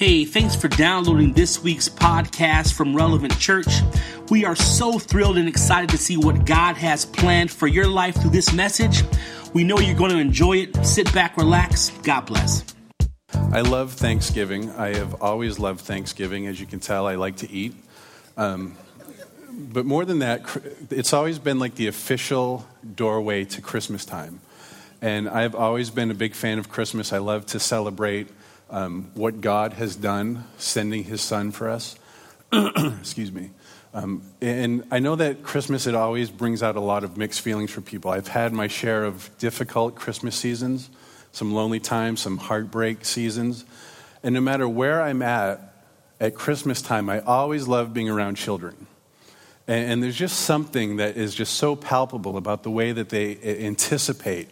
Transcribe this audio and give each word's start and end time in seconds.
Hey, 0.00 0.24
thanks 0.24 0.56
for 0.56 0.68
downloading 0.68 1.34
this 1.34 1.62
week's 1.62 1.86
podcast 1.86 2.72
from 2.72 2.96
Relevant 2.96 3.38
Church. 3.38 3.68
We 4.30 4.46
are 4.46 4.56
so 4.56 4.98
thrilled 4.98 5.36
and 5.36 5.46
excited 5.46 5.90
to 5.90 5.98
see 5.98 6.16
what 6.16 6.46
God 6.46 6.78
has 6.78 7.04
planned 7.04 7.50
for 7.50 7.66
your 7.66 7.86
life 7.86 8.14
through 8.14 8.30
this 8.30 8.50
message. 8.54 9.04
We 9.52 9.62
know 9.62 9.78
you're 9.78 9.94
going 9.94 10.12
to 10.12 10.16
enjoy 10.16 10.56
it. 10.56 10.86
Sit 10.86 11.12
back, 11.12 11.36
relax. 11.36 11.90
God 12.02 12.22
bless. 12.22 12.64
I 13.52 13.60
love 13.60 13.92
Thanksgiving. 13.92 14.70
I 14.70 14.94
have 14.96 15.20
always 15.20 15.58
loved 15.58 15.82
Thanksgiving. 15.82 16.46
As 16.46 16.58
you 16.58 16.64
can 16.64 16.80
tell, 16.80 17.06
I 17.06 17.16
like 17.16 17.36
to 17.36 17.50
eat. 17.50 17.74
Um, 18.38 18.78
but 19.50 19.84
more 19.84 20.06
than 20.06 20.20
that, 20.20 20.46
it's 20.88 21.12
always 21.12 21.38
been 21.38 21.58
like 21.58 21.74
the 21.74 21.88
official 21.88 22.66
doorway 22.94 23.44
to 23.44 23.60
Christmas 23.60 24.06
time. 24.06 24.40
And 25.02 25.28
I've 25.28 25.54
always 25.54 25.90
been 25.90 26.10
a 26.10 26.14
big 26.14 26.34
fan 26.34 26.58
of 26.58 26.70
Christmas. 26.70 27.12
I 27.12 27.18
love 27.18 27.44
to 27.48 27.60
celebrate 27.60 28.28
um, 28.70 29.10
what 29.14 29.40
God 29.40 29.74
has 29.74 29.96
done, 29.96 30.44
sending 30.56 31.04
His 31.04 31.20
Son 31.20 31.50
for 31.50 31.68
us. 31.68 31.96
Excuse 32.52 33.32
me. 33.32 33.50
Um, 33.92 34.22
and 34.40 34.84
I 34.90 35.00
know 35.00 35.16
that 35.16 35.42
Christmas, 35.42 35.86
it 35.86 35.94
always 35.94 36.30
brings 36.30 36.62
out 36.62 36.76
a 36.76 36.80
lot 36.80 37.02
of 37.02 37.16
mixed 37.16 37.40
feelings 37.40 37.72
for 37.72 37.80
people. 37.80 38.12
I've 38.12 38.28
had 38.28 38.52
my 38.52 38.68
share 38.68 39.04
of 39.04 39.30
difficult 39.38 39.96
Christmas 39.96 40.36
seasons, 40.36 40.88
some 41.32 41.52
lonely 41.52 41.80
times, 41.80 42.20
some 42.20 42.38
heartbreak 42.38 43.04
seasons. 43.04 43.64
And 44.22 44.34
no 44.34 44.40
matter 44.40 44.68
where 44.68 45.02
I'm 45.02 45.22
at 45.22 45.74
at 46.20 46.34
Christmas 46.34 46.82
time, 46.82 47.10
I 47.10 47.20
always 47.20 47.66
love 47.66 47.92
being 47.92 48.08
around 48.08 48.36
children. 48.36 48.86
And, 49.66 49.92
and 49.92 50.02
there's 50.02 50.16
just 50.16 50.40
something 50.40 50.96
that 50.96 51.16
is 51.16 51.34
just 51.34 51.54
so 51.54 51.74
palpable 51.74 52.36
about 52.36 52.62
the 52.62 52.70
way 52.70 52.92
that 52.92 53.08
they 53.08 53.38
anticipate 53.64 54.48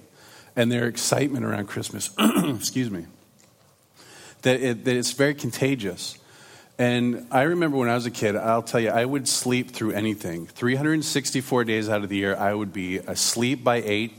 and 0.56 0.72
their 0.72 0.86
excitement 0.88 1.44
around 1.44 1.66
Christmas. 1.66 2.10
Excuse 2.18 2.90
me. 2.90 3.06
That, 4.42 4.60
it, 4.60 4.84
that 4.84 4.96
it's 4.96 5.12
very 5.12 5.34
contagious. 5.34 6.18
And 6.78 7.26
I 7.32 7.42
remember 7.42 7.76
when 7.76 7.88
I 7.88 7.94
was 7.94 8.06
a 8.06 8.10
kid, 8.10 8.36
I'll 8.36 8.62
tell 8.62 8.78
you, 8.78 8.90
I 8.90 9.04
would 9.04 9.26
sleep 9.26 9.72
through 9.72 9.92
anything. 9.92 10.46
364 10.46 11.64
days 11.64 11.88
out 11.88 12.04
of 12.04 12.08
the 12.08 12.16
year, 12.16 12.36
I 12.36 12.54
would 12.54 12.72
be 12.72 12.98
asleep 12.98 13.64
by 13.64 13.82
8. 13.84 14.12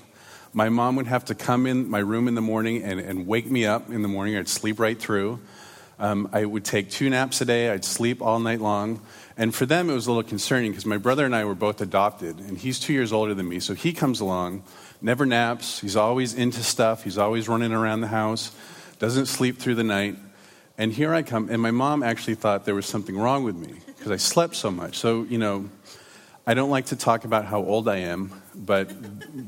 My 0.51 0.67
mom 0.67 0.97
would 0.97 1.07
have 1.07 1.25
to 1.25 1.35
come 1.35 1.65
in 1.65 1.89
my 1.89 1.99
room 1.99 2.27
in 2.27 2.35
the 2.35 2.41
morning 2.41 2.83
and, 2.83 2.99
and 2.99 3.27
wake 3.27 3.49
me 3.49 3.65
up 3.65 3.89
in 3.89 4.01
the 4.01 4.09
morning. 4.09 4.35
I'd 4.35 4.49
sleep 4.49 4.77
right 4.79 4.99
through. 4.99 5.39
Um, 5.99 6.29
I 6.33 6.43
would 6.43 6.65
take 6.65 6.89
two 6.89 7.09
naps 7.09 7.39
a 7.39 7.45
day. 7.45 7.69
I'd 7.69 7.85
sleep 7.85 8.21
all 8.21 8.39
night 8.39 8.59
long. 8.59 9.01
And 9.37 9.55
for 9.55 9.65
them, 9.65 9.89
it 9.89 9.93
was 9.93 10.07
a 10.07 10.11
little 10.11 10.27
concerning 10.27 10.71
because 10.71 10.85
my 10.85 10.97
brother 10.97 11.25
and 11.25 11.33
I 11.33 11.45
were 11.45 11.55
both 11.55 11.79
adopted, 11.79 12.39
and 12.39 12.57
he's 12.57 12.77
two 12.77 12.91
years 12.91 13.13
older 13.13 13.33
than 13.33 13.47
me. 13.47 13.61
So 13.61 13.73
he 13.73 13.93
comes 13.93 14.19
along, 14.19 14.63
never 15.01 15.25
naps. 15.25 15.79
He's 15.79 15.95
always 15.95 16.33
into 16.33 16.61
stuff. 16.61 17.05
He's 17.05 17.17
always 17.17 17.47
running 17.47 17.71
around 17.71 18.01
the 18.01 18.07
house, 18.07 18.51
doesn't 18.99 19.25
sleep 19.25 19.57
through 19.57 19.75
the 19.75 19.83
night. 19.83 20.17
And 20.77 20.93
here 20.93 21.13
I 21.13 21.23
come, 21.23 21.49
and 21.49 21.61
my 21.61 21.71
mom 21.71 22.03
actually 22.03 22.35
thought 22.35 22.65
there 22.65 22.75
was 22.75 22.85
something 22.85 23.17
wrong 23.17 23.43
with 23.43 23.55
me 23.55 23.73
because 23.87 24.11
I 24.11 24.17
slept 24.17 24.55
so 24.55 24.71
much. 24.71 24.97
So, 24.97 25.23
you 25.23 25.37
know, 25.37 25.69
I 26.47 26.53
don't 26.53 26.69
like 26.69 26.87
to 26.87 26.95
talk 26.95 27.25
about 27.25 27.45
how 27.45 27.59
old 27.59 27.89
I 27.89 27.97
am, 27.97 28.31
but 28.55 28.91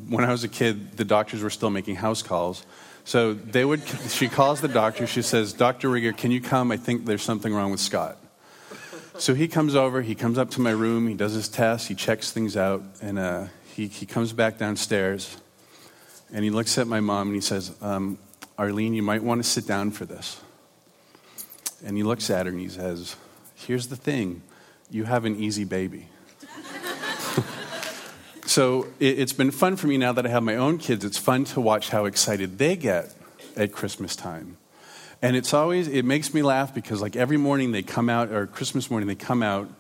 when 0.10 0.26
I 0.26 0.32
was 0.32 0.44
a 0.44 0.50
kid, 0.50 0.98
the 0.98 1.06
doctors 1.06 1.42
were 1.42 1.50
still 1.50 1.70
making 1.70 1.96
house 1.96 2.22
calls. 2.22 2.66
So 3.06 3.34
they 3.34 3.64
would, 3.64 3.82
she 4.10 4.28
calls 4.28 4.62
the 4.62 4.68
doctor. 4.68 5.08
She 5.08 5.22
says, 5.22 5.54
Dr. 5.54 5.90
Rigger, 5.90 6.12
can 6.14 6.32
you 6.32 6.42
come? 6.42 6.72
I 6.72 6.78
think 6.78 7.06
there's 7.06 7.24
something 7.24 7.54
wrong 7.54 7.72
with 7.72 7.80
Scott. 7.80 8.18
So 9.18 9.34
he 9.34 9.48
comes 9.48 9.76
over, 9.76 10.02
he 10.02 10.16
comes 10.16 10.38
up 10.38 10.52
to 10.52 10.62
my 10.62 10.72
room, 10.72 11.08
he 11.08 11.14
does 11.14 11.34
his 11.34 11.48
test, 11.48 11.88
he 11.88 11.96
checks 11.96 12.32
things 12.32 12.58
out, 12.58 12.84
and 13.02 13.20
uh, 13.20 13.46
he, 13.76 13.88
he 13.88 14.06
comes 14.06 14.34
back 14.34 14.58
downstairs 14.58 15.38
and 16.34 16.44
he 16.44 16.50
looks 16.50 16.78
at 16.78 16.88
my 16.88 17.00
mom 17.00 17.28
and 17.28 17.36
he 17.36 17.42
says, 17.42 17.76
um, 17.82 18.18
Arlene, 18.62 18.94
you 18.94 19.02
might 19.02 19.24
want 19.24 19.44
to 19.44 19.50
sit 19.50 19.66
down 19.66 19.90
for 19.90 20.06
this. 20.06 20.40
And 21.84 21.98
he 21.98 22.04
looks 22.04 22.30
at 22.30 22.46
her 22.46 22.52
and 22.52 22.62
he 22.62 22.70
says, 22.70 23.16
Here's 23.56 23.88
the 23.88 23.96
thing 23.96 24.44
you 24.92 25.06
have 25.06 25.26
an 25.26 25.36
easy 25.36 25.64
baby. 25.64 26.10
so 28.46 28.84
it, 29.00 29.18
it's 29.18 29.34
been 29.34 29.50
fun 29.50 29.78
for 29.78 29.88
me 29.88 29.98
now 29.98 30.14
that 30.14 30.28
I 30.28 30.30
have 30.30 30.44
my 30.44 30.58
own 30.58 30.78
kids. 30.78 31.04
It's 31.04 31.18
fun 31.18 31.44
to 31.46 31.60
watch 31.60 31.90
how 31.90 32.06
excited 32.06 32.60
they 32.60 32.76
get 32.76 33.16
at 33.58 33.72
Christmas 33.72 34.16
time. 34.16 34.58
And 35.24 35.36
it's 35.36 35.56
always, 35.56 35.88
it 35.88 36.06
makes 36.06 36.32
me 36.32 36.44
laugh 36.44 36.72
because 36.72 37.02
like 37.02 37.16
every 37.16 37.38
morning 37.38 37.72
they 37.72 37.82
come 37.82 38.10
out, 38.10 38.32
or 38.32 38.46
Christmas 38.46 38.92
morning 38.92 39.08
they 39.08 39.16
come 39.16 39.42
out, 39.42 39.72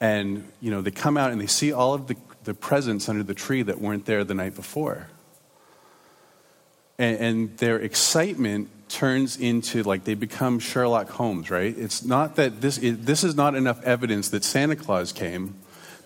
and, 0.00 0.50
you 0.62 0.70
know, 0.70 0.80
they 0.80 0.90
come 0.90 1.18
out 1.18 1.32
and 1.32 1.40
they 1.40 1.46
see 1.46 1.70
all 1.70 1.92
of 1.92 2.06
the, 2.06 2.16
the 2.44 2.54
presents 2.54 3.10
under 3.10 3.22
the 3.22 3.34
tree 3.34 3.60
that 3.60 3.78
weren't 3.78 4.06
there 4.06 4.24
the 4.24 4.34
night 4.34 4.54
before. 4.54 5.08
And, 7.02 7.16
and 7.18 7.58
their 7.58 7.78
excitement 7.78 8.70
turns 8.88 9.36
into 9.36 9.82
like 9.82 10.04
they 10.04 10.14
become 10.14 10.58
Sherlock 10.58 11.08
Holmes, 11.10 11.50
right? 11.50 11.76
It's 11.76 12.04
not 12.04 12.36
that 12.36 12.60
this, 12.60 12.78
this 12.80 13.24
is 13.24 13.34
not 13.34 13.54
enough 13.54 13.82
evidence 13.82 14.28
that 14.28 14.44
Santa 14.44 14.76
Claus 14.76 15.12
came. 15.12 15.56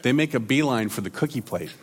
They 0.03 0.13
make 0.13 0.35
a 0.35 0.41
beeline 0.41 0.89
for 0.89 1.03
the 1.03 1.11
cookie 1.11 1.41
plate. 1.41 1.75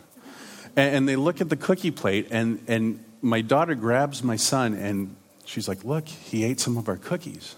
And, 0.76 0.96
and 0.96 1.10
they 1.10 1.16
look 1.16 1.42
at 1.42 1.50
the 1.50 1.58
cookie 1.58 1.92
plate, 1.92 2.30
and, 2.32 2.64
and 2.68 3.04
my 3.22 3.42
daughter 3.42 3.76
grabs 3.76 4.24
my 4.24 4.38
son 4.38 4.74
and 4.74 5.16
She's 5.46 5.68
like, 5.68 5.84
Look, 5.84 6.08
he 6.08 6.44
ate 6.44 6.60
some 6.60 6.78
of 6.78 6.88
our 6.88 6.98
cookies. 6.98 7.56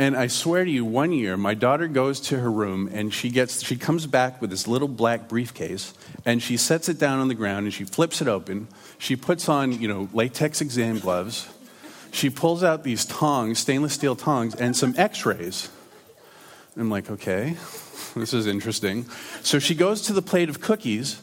And 0.00 0.16
I 0.16 0.28
swear 0.28 0.64
to 0.64 0.70
you, 0.70 0.84
one 0.84 1.10
year, 1.10 1.36
my 1.36 1.54
daughter 1.54 1.88
goes 1.88 2.20
to 2.20 2.38
her 2.38 2.50
room 2.50 2.88
and 2.92 3.12
she, 3.12 3.30
gets, 3.30 3.64
she 3.64 3.74
comes 3.74 4.06
back 4.06 4.40
with 4.40 4.48
this 4.48 4.68
little 4.68 4.86
black 4.86 5.28
briefcase 5.28 5.92
and 6.24 6.40
she 6.40 6.56
sets 6.56 6.88
it 6.88 7.00
down 7.00 7.18
on 7.18 7.26
the 7.26 7.34
ground 7.34 7.66
and 7.66 7.74
she 7.74 7.82
flips 7.82 8.22
it 8.22 8.28
open. 8.28 8.68
She 8.98 9.16
puts 9.16 9.48
on, 9.48 9.72
you 9.72 9.88
know, 9.88 10.08
latex 10.12 10.60
exam 10.60 11.00
gloves. 11.00 11.48
She 12.12 12.30
pulls 12.30 12.62
out 12.62 12.84
these 12.84 13.04
tongs, 13.06 13.58
stainless 13.58 13.94
steel 13.94 14.14
tongs, 14.14 14.54
and 14.54 14.76
some 14.76 14.94
x 14.96 15.26
rays. 15.26 15.68
I'm 16.76 16.90
like, 16.90 17.10
okay, 17.10 17.56
this 18.14 18.32
is 18.32 18.46
interesting. 18.46 19.04
So 19.42 19.58
she 19.58 19.74
goes 19.74 20.02
to 20.02 20.12
the 20.12 20.22
plate 20.22 20.48
of 20.48 20.60
cookies 20.60 21.20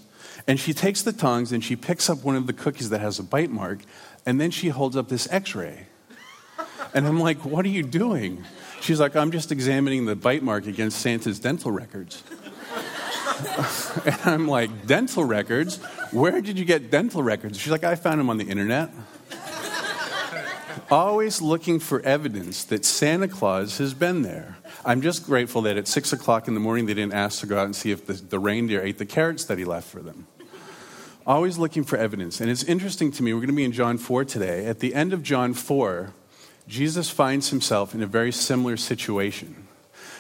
and 0.48 0.60
she 0.60 0.74
takes 0.74 1.02
the 1.02 1.14
tongs 1.14 1.54
and 1.54 1.64
she 1.64 1.78
picks 1.78 2.10
up 2.10 2.26
one 2.26 2.36
of 2.36 2.46
the 2.46 2.54
cookies 2.54 2.90
that 2.90 3.00
has 3.00 3.20
a 3.20 3.24
bite 3.24 3.50
mark 3.50 3.80
and 4.26 4.42
then 4.42 4.52
she 4.52 4.68
holds 4.68 4.98
up 4.98 5.08
this 5.08 5.32
x 5.32 5.56
ray. 5.56 5.88
And 6.96 7.06
I'm 7.06 7.20
like, 7.20 7.44
what 7.44 7.66
are 7.66 7.70
you 7.70 7.84
doing? 7.84 8.46
She's 8.80 9.02
like, 9.02 9.18
I'm 9.18 9.32
just 9.32 9.52
examining 9.52 10.06
the 10.06 10.16
bite 10.16 10.42
mark 10.42 10.66
against 10.66 11.00
Santa's 11.00 11.42
dental 11.42 11.70
records. 11.70 12.24
and 14.06 14.20
I'm 14.24 14.48
like, 14.48 14.88
dental 14.88 15.26
records? 15.26 15.76
Where 16.12 16.40
did 16.40 16.58
you 16.58 16.64
get 16.64 16.90
dental 16.90 17.22
records? 17.22 17.60
She's 17.60 17.72
like, 17.72 17.84
I 17.84 17.96
found 17.96 18.22
them 18.22 18.30
on 18.30 18.38
the 18.38 18.46
internet. 18.46 18.92
Always 20.90 21.42
looking 21.42 21.80
for 21.80 22.00
evidence 22.00 22.64
that 22.64 22.86
Santa 22.86 23.28
Claus 23.28 23.78
has 23.80 23.94
been 23.94 24.22
there. 24.22 24.56
I'm 24.86 25.02
just 25.02 25.26
grateful 25.26 25.64
that 25.64 25.76
at 25.76 25.90
6 25.90 26.14
o'clock 26.14 26.48
in 26.48 26.54
the 26.54 26.62
morning 26.62 26.86
they 26.86 26.94
didn't 26.94 27.14
ask 27.14 27.42
to 27.42 27.46
go 27.46 27.60
out 27.60 27.66
and 27.66 27.76
see 27.76 27.92
if 27.92 28.06
the, 28.06 28.14
the 28.14 28.40
reindeer 28.40 28.82
ate 28.82 29.00
the 29.00 29.06
carrots 29.06 29.44
that 29.46 29.58
he 29.58 29.66
left 29.66 29.90
for 29.90 30.00
them 30.00 30.28
always 31.28 31.58
looking 31.58 31.84
for 31.84 31.98
evidence. 31.98 32.40
And 32.40 32.52
it's 32.52 32.64
interesting 32.64 33.12
to 33.14 33.24
me, 33.24 33.34
we're 33.34 33.40
going 33.40 33.50
to 33.50 33.56
be 33.56 33.64
in 33.64 33.72
John 33.72 33.98
4 33.98 34.26
today. 34.26 34.68
At 34.68 34.78
the 34.78 34.94
end 34.94 35.12
of 35.12 35.24
John 35.24 35.56
4, 35.56 36.14
Jesus 36.68 37.10
finds 37.10 37.50
himself 37.50 37.94
in 37.94 38.02
a 38.02 38.08
very 38.08 38.32
similar 38.32 38.78
situation. 38.78 39.68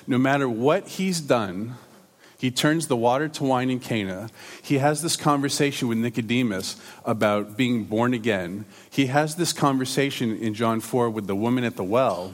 No 0.07 0.17
matter 0.17 0.47
what 0.47 0.88
he's 0.88 1.19
done, 1.19 1.75
he 2.38 2.51
turns 2.51 2.88
the 2.88 2.95
water 2.95 3.28
to 3.28 3.44
wine 3.44 3.69
in 3.69 3.79
Cana. 3.79 4.29
He 4.61 4.78
has 4.78 5.01
this 5.01 5.16
conversation 5.16 5.88
with 5.88 5.97
Nicodemus 5.97 6.79
about 7.03 7.57
being 7.57 7.85
born 7.85 8.13
again. 8.13 8.66
He 8.89 9.07
has 9.07 9.35
this 9.35 9.53
conversation 9.53 10.38
in 10.38 10.53
John 10.53 10.79
4 10.79 11.09
with 11.09 11.28
the 11.28 11.35
woman 11.35 11.63
at 11.63 11.75
the 11.75 11.84
well. 11.84 12.34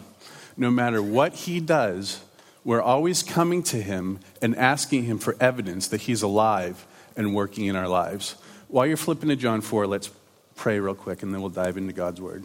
No 0.58 0.70
matter 0.70 1.02
what 1.02 1.34
he 1.34 1.60
does, 1.60 2.22
we're 2.66 2.82
always 2.82 3.24
coming 3.24 3.64
to 3.64 3.82
him 3.82 4.20
and 4.42 4.56
asking 4.58 5.04
him 5.04 5.18
for 5.18 5.36
evidence 5.40 5.88
that 5.88 6.02
he's 6.02 6.22
alive 6.22 6.86
and 7.16 7.34
working 7.34 7.66
in 7.66 7.76
our 7.76 7.88
lives. 7.88 8.36
While 8.68 8.88
you're 8.88 8.98
flipping 8.98 9.30
to 9.30 9.36
John 9.36 9.62
4, 9.62 9.88
let's 9.88 10.10
pray 10.56 10.80
real 10.80 10.96
quick 10.96 11.24
and 11.24 11.34
then 11.34 11.42
we'll 11.42 11.50
dive 11.50 11.78
into 11.78 11.94
God's 11.94 12.20
word. 12.20 12.44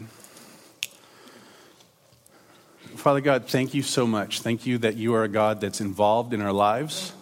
Father 2.97 3.21
God, 3.21 3.47
thank 3.47 3.73
you 3.73 3.83
so 3.83 4.07
much. 4.07 4.41
Thank 4.41 4.65
you 4.65 4.77
that 4.79 4.95
you 4.95 5.13
are 5.13 5.23
a 5.23 5.27
God 5.27 5.61
that's 5.61 5.81
involved 5.81 6.33
in 6.33 6.41
our 6.41 6.53
lives. 6.53 7.13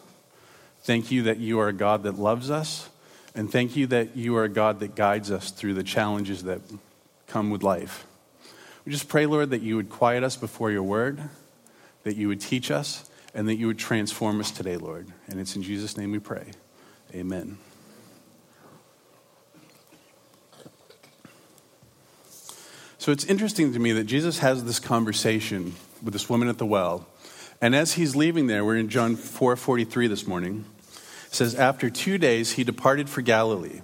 Thank 0.82 1.12
you 1.12 1.24
that 1.24 1.38
you 1.38 1.60
are 1.60 1.68
a 1.68 1.74
God 1.74 2.04
that 2.04 2.18
loves 2.18 2.50
us. 2.50 2.90
And 3.34 3.52
thank 3.52 3.76
you 3.76 3.88
that 3.88 4.16
you 4.16 4.38
are 4.38 4.46
a 4.46 4.50
God 4.50 4.80
that 4.80 4.96
guides 4.96 5.30
us 5.30 5.52
through 5.52 5.74
the 5.74 5.84
challenges 5.84 6.44
that 6.44 6.62
come 7.28 7.50
with 7.50 7.64
life. 7.64 8.06
We 8.86 8.92
just 8.92 9.10
pray, 9.10 9.26
Lord, 9.26 9.50
that 9.50 9.62
you 9.62 9.76
would 9.76 9.90
quiet 9.90 10.24
us 10.24 10.38
before 10.38 10.72
your 10.72 10.84
word, 10.84 11.20
that 12.04 12.16
you 12.16 12.28
would 12.28 12.40
teach 12.40 12.72
us, 12.72 13.10
and 13.34 13.48
that 13.50 13.56
you 13.56 13.68
would 13.68 13.80
transform 13.80 14.40
us 14.40 14.52
today, 14.52 14.78
Lord. 14.78 15.08
And 15.28 15.40
it's 15.40 15.56
in 15.56 15.64
Jesus' 15.64 15.98
name 15.98 16.12
we 16.12 16.20
pray. 16.20 16.52
Amen. 17.14 17.58
So 23.06 23.12
it's 23.12 23.26
interesting 23.26 23.72
to 23.74 23.78
me 23.78 23.92
that 23.92 24.06
Jesus 24.06 24.40
has 24.40 24.64
this 24.64 24.80
conversation 24.80 25.76
with 26.02 26.12
this 26.12 26.28
woman 26.28 26.48
at 26.48 26.58
the 26.58 26.66
well. 26.66 27.06
And 27.62 27.76
as 27.76 27.94
he's 27.94 28.16
leaving 28.16 28.48
there, 28.48 28.66
we're 28.66 28.78
in 28.78 28.90
John 28.90 29.16
4:43 29.16 30.08
this 30.08 30.26
morning. 30.26 30.66
Says 31.30 31.54
after 31.54 31.92
2 31.92 32.18
days 32.18 32.54
he 32.54 32.64
departed 32.64 33.08
for 33.08 33.22
Galilee. 33.22 33.82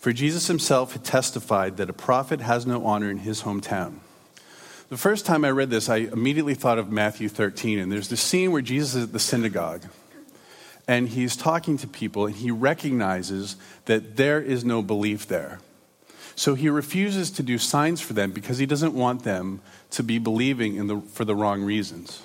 For 0.00 0.12
Jesus 0.12 0.48
himself 0.48 0.94
had 0.94 1.04
testified 1.04 1.76
that 1.76 1.88
a 1.88 1.92
prophet 1.92 2.40
has 2.40 2.66
no 2.66 2.84
honor 2.84 3.08
in 3.08 3.18
his 3.18 3.42
hometown. 3.42 4.00
The 4.88 4.96
first 4.96 5.24
time 5.24 5.44
I 5.44 5.52
read 5.52 5.70
this, 5.70 5.88
I 5.88 6.08
immediately 6.12 6.54
thought 6.54 6.80
of 6.80 6.90
Matthew 6.90 7.28
13. 7.28 7.78
And 7.78 7.92
there's 7.92 8.08
this 8.08 8.20
scene 8.20 8.50
where 8.50 8.60
Jesus 8.60 8.96
is 8.96 9.04
at 9.04 9.12
the 9.12 9.20
synagogue 9.20 9.82
and 10.88 11.10
he's 11.10 11.36
talking 11.36 11.78
to 11.78 11.86
people 11.86 12.26
and 12.26 12.34
he 12.34 12.50
recognizes 12.50 13.54
that 13.84 14.16
there 14.16 14.40
is 14.40 14.64
no 14.64 14.82
belief 14.82 15.28
there. 15.28 15.60
So 16.38 16.54
he 16.54 16.68
refuses 16.68 17.32
to 17.32 17.42
do 17.42 17.58
signs 17.58 18.00
for 18.00 18.12
them 18.12 18.30
because 18.30 18.58
he 18.58 18.66
doesn't 18.66 18.94
want 18.94 19.24
them 19.24 19.60
to 19.90 20.04
be 20.04 20.20
believing 20.20 20.76
in 20.76 20.86
the, 20.86 21.00
for 21.00 21.24
the 21.24 21.34
wrong 21.34 21.64
reasons. 21.64 22.22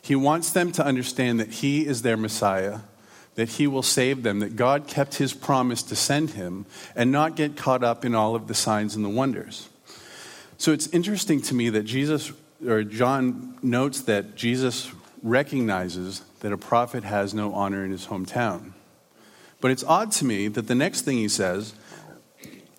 He 0.00 0.16
wants 0.16 0.50
them 0.50 0.72
to 0.72 0.82
understand 0.84 1.38
that 1.38 1.50
he 1.50 1.84
is 1.84 2.00
their 2.00 2.16
Messiah, 2.16 2.78
that 3.34 3.50
he 3.50 3.66
will 3.66 3.82
save 3.82 4.22
them, 4.22 4.38
that 4.38 4.56
God 4.56 4.86
kept 4.86 5.16
his 5.16 5.34
promise 5.34 5.82
to 5.82 5.94
send 5.94 6.30
him, 6.30 6.64
and 6.96 7.12
not 7.12 7.36
get 7.36 7.54
caught 7.54 7.84
up 7.84 8.02
in 8.02 8.14
all 8.14 8.34
of 8.34 8.48
the 8.48 8.54
signs 8.54 8.96
and 8.96 9.04
the 9.04 9.10
wonders. 9.10 9.68
So 10.56 10.72
it's 10.72 10.86
interesting 10.86 11.42
to 11.42 11.54
me 11.54 11.68
that 11.68 11.82
Jesus, 11.82 12.32
or 12.66 12.82
John 12.82 13.58
notes 13.62 14.00
that 14.00 14.36
Jesus 14.36 14.90
recognizes 15.22 16.22
that 16.40 16.54
a 16.54 16.56
prophet 16.56 17.04
has 17.04 17.34
no 17.34 17.52
honor 17.52 17.84
in 17.84 17.90
his 17.90 18.06
hometown. 18.06 18.72
But 19.60 19.70
it's 19.70 19.84
odd 19.84 20.12
to 20.12 20.24
me 20.24 20.48
that 20.48 20.66
the 20.66 20.74
next 20.74 21.02
thing 21.02 21.18
he 21.18 21.28
says 21.28 21.74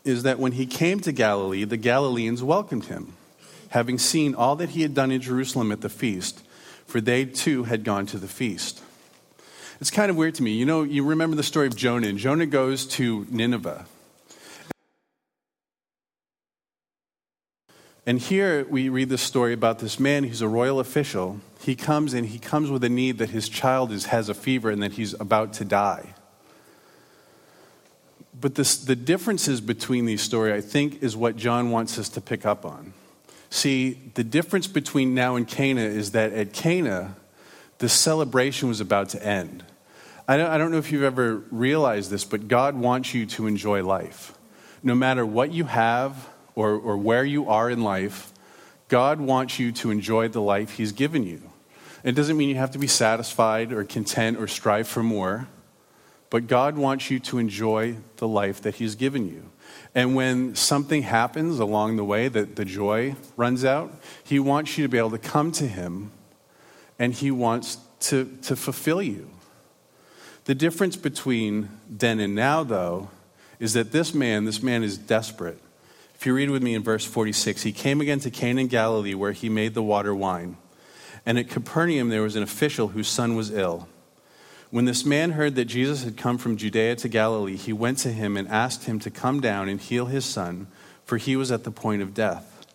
is 0.09 0.23
that 0.23 0.39
when 0.39 0.51
he 0.51 0.65
came 0.65 0.99
to 1.01 1.13
Galilee, 1.13 1.63
the 1.63 1.77
Galileans 1.77 2.43
welcomed 2.43 2.85
him, 2.85 3.13
having 3.69 3.97
seen 3.97 4.35
all 4.35 4.57
that 4.57 4.69
he 4.69 4.81
had 4.81 4.93
done 4.93 5.11
in 5.11 5.21
Jerusalem 5.21 5.71
at 5.71 5.79
the 5.79 5.89
feast, 5.89 6.41
for 6.85 6.99
they 6.99 7.23
too 7.23 7.63
had 7.63 7.85
gone 7.85 8.05
to 8.07 8.17
the 8.17 8.27
feast. 8.27 8.81
It's 9.79 9.91
kind 9.91 10.09
of 10.09 10.17
weird 10.17 10.35
to 10.35 10.43
me. 10.43 10.51
You 10.51 10.65
know, 10.65 10.83
you 10.83 11.05
remember 11.05 11.37
the 11.37 11.43
story 11.43 11.67
of 11.67 11.75
Jonah, 11.75 12.07
and 12.07 12.17
Jonah 12.17 12.45
goes 12.45 12.85
to 12.87 13.25
Nineveh. 13.29 13.85
And 18.05 18.19
here 18.19 18.65
we 18.67 18.89
read 18.89 19.09
this 19.09 19.21
story 19.21 19.53
about 19.53 19.79
this 19.79 19.99
man 19.99 20.23
who's 20.23 20.41
a 20.41 20.47
royal 20.47 20.79
official. 20.79 21.39
He 21.61 21.75
comes 21.75 22.15
and 22.15 22.25
he 22.25 22.39
comes 22.39 22.71
with 22.71 22.83
a 22.83 22.89
need 22.89 23.19
that 23.19 23.29
his 23.29 23.47
child 23.47 23.91
is, 23.91 24.05
has 24.05 24.29
a 24.29 24.33
fever 24.33 24.71
and 24.71 24.81
that 24.81 24.93
he's 24.93 25.13
about 25.13 25.53
to 25.53 25.65
die. 25.65 26.15
But 28.41 28.55
this, 28.55 28.77
the 28.77 28.95
differences 28.95 29.59
between 29.59 30.05
these 30.05 30.21
stories, 30.21 30.53
I 30.53 30.65
think, 30.65 31.03
is 31.03 31.15
what 31.17 31.35
John 31.35 31.71
wants 31.71 31.97
us 31.99 32.09
to 32.09 32.21
pick 32.21 32.45
up 32.45 32.65
on. 32.65 32.93
See, 33.49 33.97
the 34.13 34.23
difference 34.23 34.67
between 34.67 35.13
now 35.13 35.35
and 35.35 35.47
Cana 35.47 35.81
is 35.81 36.11
that 36.11 36.31
at 36.33 36.53
Cana, 36.53 37.15
the 37.79 37.89
celebration 37.89 38.69
was 38.69 38.79
about 38.79 39.09
to 39.09 39.25
end. 39.25 39.63
I 40.27 40.37
don't, 40.37 40.49
I 40.51 40.57
don't 40.57 40.71
know 40.71 40.77
if 40.77 40.91
you've 40.91 41.03
ever 41.03 41.37
realized 41.49 42.11
this, 42.11 42.23
but 42.23 42.47
God 42.47 42.75
wants 42.75 43.13
you 43.13 43.25
to 43.25 43.47
enjoy 43.47 43.83
life. 43.83 44.37
No 44.83 44.93
matter 44.93 45.25
what 45.25 45.51
you 45.51 45.65
have 45.65 46.29
or, 46.55 46.71
or 46.71 46.97
where 46.97 47.25
you 47.25 47.49
are 47.49 47.69
in 47.69 47.83
life, 47.83 48.31
God 48.87 49.19
wants 49.19 49.59
you 49.59 49.71
to 49.73 49.91
enjoy 49.91 50.27
the 50.27 50.41
life 50.41 50.77
He's 50.77 50.91
given 50.91 51.23
you. 51.23 51.41
It 52.03 52.13
doesn't 52.13 52.37
mean 52.37 52.49
you 52.49 52.55
have 52.55 52.71
to 52.71 52.79
be 52.79 52.87
satisfied 52.87 53.73
or 53.73 53.83
content 53.83 54.37
or 54.37 54.47
strive 54.47 54.87
for 54.87 55.03
more, 55.03 55.47
but 56.29 56.47
God 56.47 56.77
wants 56.77 57.09
you 57.09 57.19
to 57.19 57.37
enjoy 57.37 57.97
the 58.17 58.27
life 58.27 58.61
that 58.61 58.75
He's 58.75 58.95
given 58.95 59.27
you. 59.27 59.49
And 59.95 60.15
when 60.15 60.55
something 60.55 61.03
happens 61.03 61.59
along 61.59 61.97
the 61.97 62.03
way 62.03 62.27
that 62.27 62.55
the 62.55 62.65
joy 62.65 63.15
runs 63.35 63.65
out, 63.65 63.91
He 64.23 64.39
wants 64.39 64.77
you 64.77 64.85
to 64.85 64.89
be 64.89 64.97
able 64.97 65.11
to 65.11 65.17
come 65.17 65.51
to 65.53 65.67
Him 65.67 66.11
and 66.97 67.13
He 67.13 67.31
wants 67.31 67.77
to, 68.01 68.37
to 68.43 68.55
fulfill 68.55 69.01
you. 69.01 69.29
The 70.45 70.55
difference 70.55 70.95
between 70.95 71.69
then 71.87 72.19
and 72.19 72.33
now, 72.33 72.63
though, 72.63 73.09
is 73.59 73.73
that 73.73 73.91
this 73.91 74.13
man, 74.13 74.45
this 74.45 74.63
man 74.63 74.83
is 74.83 74.97
desperate. 74.97 75.59
If 76.15 76.25
you 76.25 76.33
read 76.33 76.49
with 76.49 76.63
me 76.63 76.75
in 76.75 76.83
verse 76.83 77.05
46, 77.05 77.61
he 77.61 77.71
came 77.71 78.01
again 78.01 78.19
to 78.21 78.31
Cana 78.31 78.61
in 78.61 78.67
Galilee 78.67 79.13
where 79.13 79.31
he 79.31 79.47
made 79.47 79.73
the 79.73 79.83
water 79.83 80.13
wine. 80.13 80.57
And 81.25 81.37
at 81.37 81.49
Capernaum 81.49 82.09
there 82.09 82.21
was 82.21 82.35
an 82.35 82.43
official 82.43 82.89
whose 82.89 83.07
son 83.07 83.35
was 83.35 83.51
ill. 83.51 83.87
When 84.71 84.85
this 84.85 85.03
man 85.03 85.31
heard 85.31 85.55
that 85.55 85.65
Jesus 85.65 86.03
had 86.03 86.15
come 86.15 86.37
from 86.37 86.55
Judea 86.55 86.95
to 86.97 87.09
Galilee, 87.09 87.55
he 87.55 87.73
went 87.73 87.97
to 87.99 88.11
him 88.11 88.37
and 88.37 88.47
asked 88.47 88.83
him 88.83 88.99
to 88.99 89.09
come 89.09 89.41
down 89.41 89.67
and 89.67 89.81
heal 89.81 90.05
his 90.05 90.25
son, 90.25 90.67
for 91.05 91.17
he 91.17 91.35
was 91.35 91.51
at 91.51 91.63
the 91.63 91.71
point 91.71 92.03
of 92.03 92.13
death. 92.13 92.67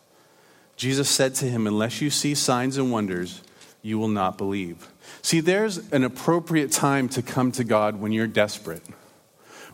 Jesus 0.76 1.08
said 1.08 1.36
to 1.36 1.44
him, 1.44 1.68
Unless 1.68 2.00
you 2.00 2.10
see 2.10 2.34
signs 2.34 2.78
and 2.78 2.90
wonders, 2.90 3.42
you 3.80 3.96
will 3.96 4.08
not 4.08 4.36
believe. 4.36 4.88
See, 5.22 5.38
there's 5.38 5.78
an 5.92 6.02
appropriate 6.02 6.72
time 6.72 7.08
to 7.10 7.22
come 7.22 7.52
to 7.52 7.62
God 7.62 8.00
when 8.00 8.10
you're 8.10 8.26
desperate. 8.26 8.82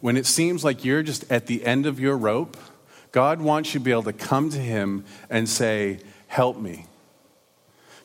When 0.00 0.18
it 0.18 0.26
seems 0.26 0.62
like 0.62 0.84
you're 0.84 1.02
just 1.02 1.30
at 1.30 1.46
the 1.46 1.64
end 1.64 1.86
of 1.86 1.98
your 1.98 2.18
rope, 2.18 2.56
God 3.12 3.40
wants 3.40 3.72
you 3.72 3.80
to 3.80 3.84
be 3.84 3.90
able 3.92 4.02
to 4.04 4.12
come 4.12 4.50
to 4.50 4.58
Him 4.58 5.04
and 5.30 5.48
say, 5.48 6.00
Help 6.26 6.58
me. 6.58 6.86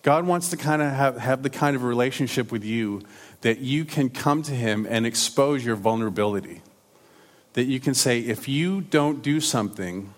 God 0.02 0.28
wants 0.28 0.50
to 0.50 0.58
kind 0.58 0.84
of 0.84 0.92
have, 0.92 1.18
have 1.18 1.42
the 1.42 1.50
kind 1.50 1.76
of 1.76 1.84
relationship 1.84 2.52
with 2.52 2.64
you 2.64 3.02
that 3.46 3.60
you 3.60 3.86
can 3.86 4.10
come 4.10 4.42
to 4.42 4.52
Him 4.54 4.88
and 4.90 5.06
expose 5.06 5.64
your 5.64 5.76
vulnerability. 5.76 6.64
That 7.54 7.66
you 7.66 7.80
can 7.80 7.94
say, 7.94 8.22
if 8.22 8.48
you 8.48 8.82
don't 8.82 9.22
do 9.22 9.40
something, 9.40 10.16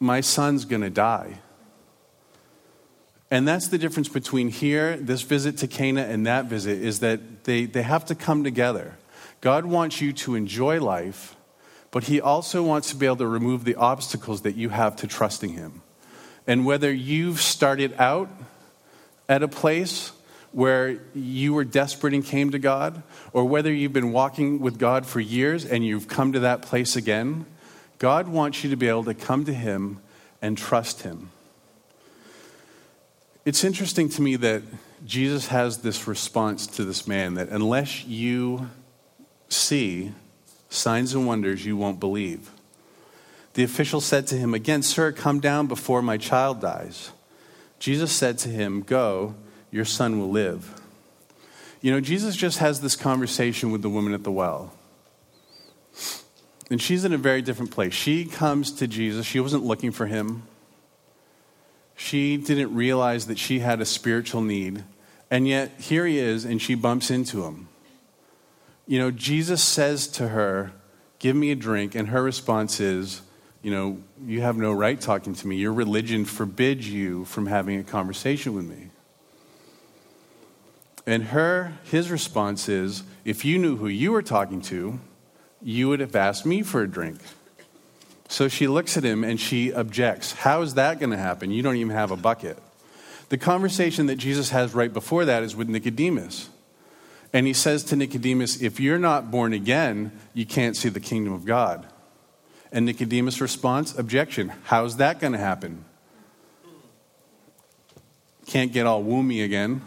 my 0.00 0.20
son's 0.20 0.64
going 0.64 0.82
to 0.82 0.90
die. 0.90 1.38
And 3.30 3.46
that's 3.46 3.68
the 3.68 3.78
difference 3.78 4.08
between 4.08 4.48
here, 4.48 4.96
this 4.96 5.22
visit 5.22 5.58
to 5.58 5.68
Cana, 5.68 6.00
and 6.02 6.26
that 6.26 6.46
visit, 6.46 6.82
is 6.82 6.98
that 6.98 7.44
they, 7.44 7.66
they 7.66 7.82
have 7.82 8.04
to 8.06 8.16
come 8.16 8.42
together. 8.42 8.96
God 9.40 9.64
wants 9.64 10.00
you 10.00 10.12
to 10.12 10.34
enjoy 10.34 10.80
life, 10.80 11.36
but 11.92 12.02
He 12.02 12.20
also 12.20 12.64
wants 12.64 12.90
to 12.90 12.96
be 12.96 13.06
able 13.06 13.18
to 13.18 13.28
remove 13.28 13.62
the 13.62 13.76
obstacles 13.76 14.42
that 14.42 14.56
you 14.56 14.70
have 14.70 14.96
to 14.96 15.06
trusting 15.06 15.52
Him. 15.52 15.82
And 16.48 16.66
whether 16.66 16.92
you've 16.92 17.40
started 17.40 17.94
out 17.96 18.28
at 19.28 19.44
a 19.44 19.48
place 19.48 20.10
where 20.54 21.00
you 21.14 21.52
were 21.52 21.64
desperate 21.64 22.14
and 22.14 22.24
came 22.24 22.50
to 22.50 22.58
God, 22.58 23.02
or 23.32 23.44
whether 23.44 23.72
you've 23.72 23.92
been 23.92 24.12
walking 24.12 24.60
with 24.60 24.78
God 24.78 25.04
for 25.04 25.18
years 25.18 25.64
and 25.64 25.84
you've 25.84 26.06
come 26.06 26.32
to 26.32 26.40
that 26.40 26.62
place 26.62 26.94
again, 26.94 27.44
God 27.98 28.28
wants 28.28 28.62
you 28.62 28.70
to 28.70 28.76
be 28.76 28.88
able 28.88 29.04
to 29.04 29.14
come 29.14 29.44
to 29.46 29.52
Him 29.52 30.00
and 30.40 30.56
trust 30.56 31.02
Him. 31.02 31.30
It's 33.44 33.64
interesting 33.64 34.08
to 34.10 34.22
me 34.22 34.36
that 34.36 34.62
Jesus 35.04 35.48
has 35.48 35.78
this 35.78 36.06
response 36.06 36.66
to 36.68 36.84
this 36.84 37.06
man 37.06 37.34
that 37.34 37.48
unless 37.48 38.04
you 38.04 38.70
see 39.48 40.12
signs 40.70 41.14
and 41.14 41.26
wonders, 41.26 41.66
you 41.66 41.76
won't 41.76 42.00
believe. 42.00 42.50
The 43.54 43.64
official 43.64 44.00
said 44.00 44.26
to 44.28 44.36
him, 44.36 44.54
Again, 44.54 44.82
sir, 44.82 45.12
come 45.12 45.40
down 45.40 45.66
before 45.66 46.02
my 46.02 46.16
child 46.16 46.60
dies. 46.60 47.10
Jesus 47.78 48.12
said 48.12 48.38
to 48.38 48.48
him, 48.48 48.80
Go 48.80 49.34
your 49.74 49.84
son 49.84 50.20
will 50.20 50.30
live. 50.30 50.80
You 51.80 51.90
know, 51.90 52.00
Jesus 52.00 52.36
just 52.36 52.58
has 52.58 52.80
this 52.80 52.94
conversation 52.94 53.72
with 53.72 53.82
the 53.82 53.88
woman 53.88 54.14
at 54.14 54.22
the 54.22 54.30
well. 54.30 54.72
And 56.70 56.80
she's 56.80 57.04
in 57.04 57.12
a 57.12 57.18
very 57.18 57.42
different 57.42 57.72
place. 57.72 57.92
She 57.92 58.24
comes 58.24 58.70
to 58.70 58.86
Jesus. 58.86 59.26
She 59.26 59.40
wasn't 59.40 59.64
looking 59.64 59.90
for 59.90 60.06
him. 60.06 60.44
She 61.96 62.36
didn't 62.36 62.72
realize 62.72 63.26
that 63.26 63.36
she 63.36 63.58
had 63.58 63.80
a 63.80 63.84
spiritual 63.84 64.42
need. 64.42 64.84
And 65.28 65.48
yet, 65.48 65.72
here 65.80 66.06
he 66.06 66.20
is, 66.20 66.44
and 66.44 66.62
she 66.62 66.76
bumps 66.76 67.10
into 67.10 67.42
him. 67.42 67.66
You 68.86 69.00
know, 69.00 69.10
Jesus 69.10 69.60
says 69.60 70.06
to 70.08 70.28
her, 70.28 70.70
Give 71.18 71.34
me 71.34 71.50
a 71.50 71.56
drink. 71.56 71.96
And 71.96 72.08
her 72.10 72.22
response 72.22 72.78
is, 72.78 73.22
You 73.60 73.72
know, 73.72 73.98
you 74.24 74.40
have 74.40 74.56
no 74.56 74.72
right 74.72 75.00
talking 75.00 75.34
to 75.34 75.48
me. 75.48 75.56
Your 75.56 75.72
religion 75.72 76.26
forbids 76.26 76.88
you 76.88 77.24
from 77.24 77.46
having 77.46 77.80
a 77.80 77.84
conversation 77.84 78.54
with 78.54 78.66
me. 78.66 78.90
And 81.06 81.24
her, 81.24 81.74
his 81.84 82.10
response 82.10 82.68
is, 82.68 83.02
if 83.24 83.44
you 83.44 83.58
knew 83.58 83.76
who 83.76 83.88
you 83.88 84.12
were 84.12 84.22
talking 84.22 84.60
to, 84.62 85.00
you 85.62 85.88
would 85.88 86.00
have 86.00 86.16
asked 86.16 86.46
me 86.46 86.62
for 86.62 86.82
a 86.82 86.88
drink. 86.88 87.18
So 88.28 88.48
she 88.48 88.66
looks 88.66 88.96
at 88.96 89.04
him 89.04 89.22
and 89.22 89.38
she 89.38 89.72
objects. 89.72 90.32
How 90.32 90.62
is 90.62 90.74
that 90.74 90.98
going 90.98 91.10
to 91.10 91.16
happen? 91.18 91.50
You 91.50 91.62
don't 91.62 91.76
even 91.76 91.94
have 91.94 92.10
a 92.10 92.16
bucket. 92.16 92.58
The 93.28 93.38
conversation 93.38 94.06
that 94.06 94.16
Jesus 94.16 94.50
has 94.50 94.74
right 94.74 94.92
before 94.92 95.24
that 95.24 95.42
is 95.42 95.54
with 95.54 95.68
Nicodemus. 95.68 96.48
And 97.32 97.46
he 97.46 97.52
says 97.52 97.84
to 97.84 97.96
Nicodemus, 97.96 98.62
If 98.62 98.80
you're 98.80 98.98
not 98.98 99.30
born 99.30 99.52
again, 99.52 100.12
you 100.34 100.46
can't 100.46 100.76
see 100.76 100.88
the 100.88 101.00
kingdom 101.00 101.32
of 101.32 101.44
God. 101.44 101.86
And 102.70 102.86
Nicodemus' 102.86 103.40
response, 103.40 103.96
objection. 103.98 104.52
How's 104.64 104.96
that 104.96 105.20
going 105.20 105.32
to 105.32 105.38
happen? 105.38 105.84
Can't 108.46 108.72
get 108.72 108.86
all 108.86 109.02
woomy 109.02 109.44
again. 109.44 109.82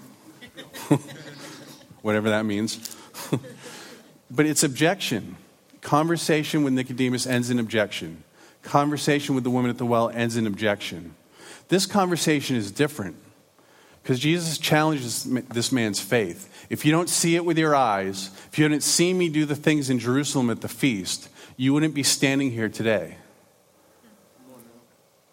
Whatever 2.01 2.29
that 2.29 2.45
means. 2.45 2.95
but 4.31 4.45
it's 4.45 4.63
objection. 4.63 5.37
Conversation 5.81 6.63
with 6.63 6.73
Nicodemus 6.73 7.25
ends 7.25 7.49
in 7.49 7.59
objection. 7.59 8.23
Conversation 8.61 9.35
with 9.35 9.43
the 9.43 9.49
woman 9.49 9.69
at 9.69 9.77
the 9.77 9.85
well 9.85 10.09
ends 10.09 10.35
in 10.35 10.47
objection. 10.47 11.15
This 11.69 11.85
conversation 11.85 12.55
is 12.55 12.71
different 12.71 13.15
because 14.01 14.19
Jesus 14.19 14.57
challenges 14.57 15.23
this 15.23 15.71
man's 15.71 15.99
faith. 15.99 16.65
If 16.69 16.85
you 16.85 16.91
don't 16.91 17.09
see 17.09 17.35
it 17.35 17.43
with 17.43 17.57
your 17.57 17.75
eyes, 17.75 18.31
if 18.51 18.57
you 18.57 18.63
hadn't 18.63 18.81
seen 18.81 19.17
me 19.17 19.27
do 19.27 19.45
the 19.45 19.55
things 19.55 19.89
in 19.89 19.99
Jerusalem 19.99 20.49
at 20.49 20.61
the 20.61 20.69
feast, 20.69 21.29
you 21.57 21.73
wouldn't 21.73 21.93
be 21.93 22.03
standing 22.03 22.51
here 22.51 22.69
today. 22.69 23.17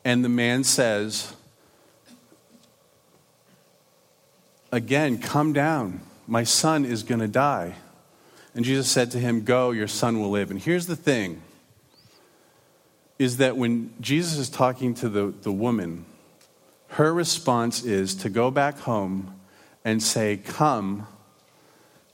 And 0.04 0.25
the 0.25 0.28
man 0.28 0.64
says, 0.64 1.35
Again, 4.75 5.19
come 5.19 5.52
down. 5.52 6.00
My 6.26 6.43
son 6.43 6.85
is 6.85 7.04
going 7.04 7.21
to 7.21 7.28
die. 7.28 7.76
And 8.57 8.64
Jesus 8.64 8.90
said 8.90 9.12
to 9.12 9.21
him, 9.21 9.45
Go, 9.45 9.71
your 9.71 9.87
son 9.87 10.19
will 10.19 10.31
live. 10.31 10.50
And 10.50 10.61
here's 10.61 10.87
the 10.88 10.97
thing 10.97 11.40
is 13.16 13.37
that 13.37 13.57
when 13.57 13.95
Jesus 14.00 14.37
is 14.37 14.50
talking 14.50 14.93
to 14.95 15.09
the, 15.09 15.33
the 15.43 15.52
woman, 15.52 16.04
her 16.88 17.14
response 17.14 17.85
is 17.85 18.16
to 18.16 18.28
go 18.28 18.50
back 18.50 18.78
home 18.81 19.38
and 19.85 20.02
say, 20.02 20.38
Come, 20.38 21.07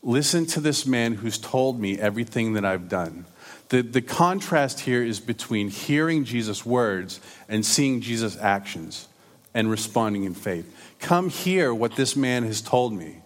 listen 0.03 0.45
to 0.49 0.61
this 0.61 0.85
man 0.85 1.15
who's 1.15 1.39
told 1.39 1.81
me 1.81 1.99
everything 1.99 2.53
that 2.53 2.67
I've 2.67 2.91
done. 2.91 3.25
The, 3.71 3.81
the 3.81 4.03
contrast 4.03 4.81
here 4.81 5.03
is 5.03 5.19
between 5.19 5.69
hearing 5.69 6.25
Jesus' 6.25 6.67
words 6.67 7.23
and 7.49 7.65
seeing 7.65 8.03
Jesus' 8.03 8.37
actions 8.37 9.09
and 9.55 9.71
responding 9.71 10.25
in 10.25 10.35
faith. 10.35 10.73
Come 10.99 11.29
hear 11.29 11.75
what 11.75 11.97
this 11.97 12.15
man 12.17 12.45
has 12.45 12.61
told 12.61 12.93
me. 12.93 13.23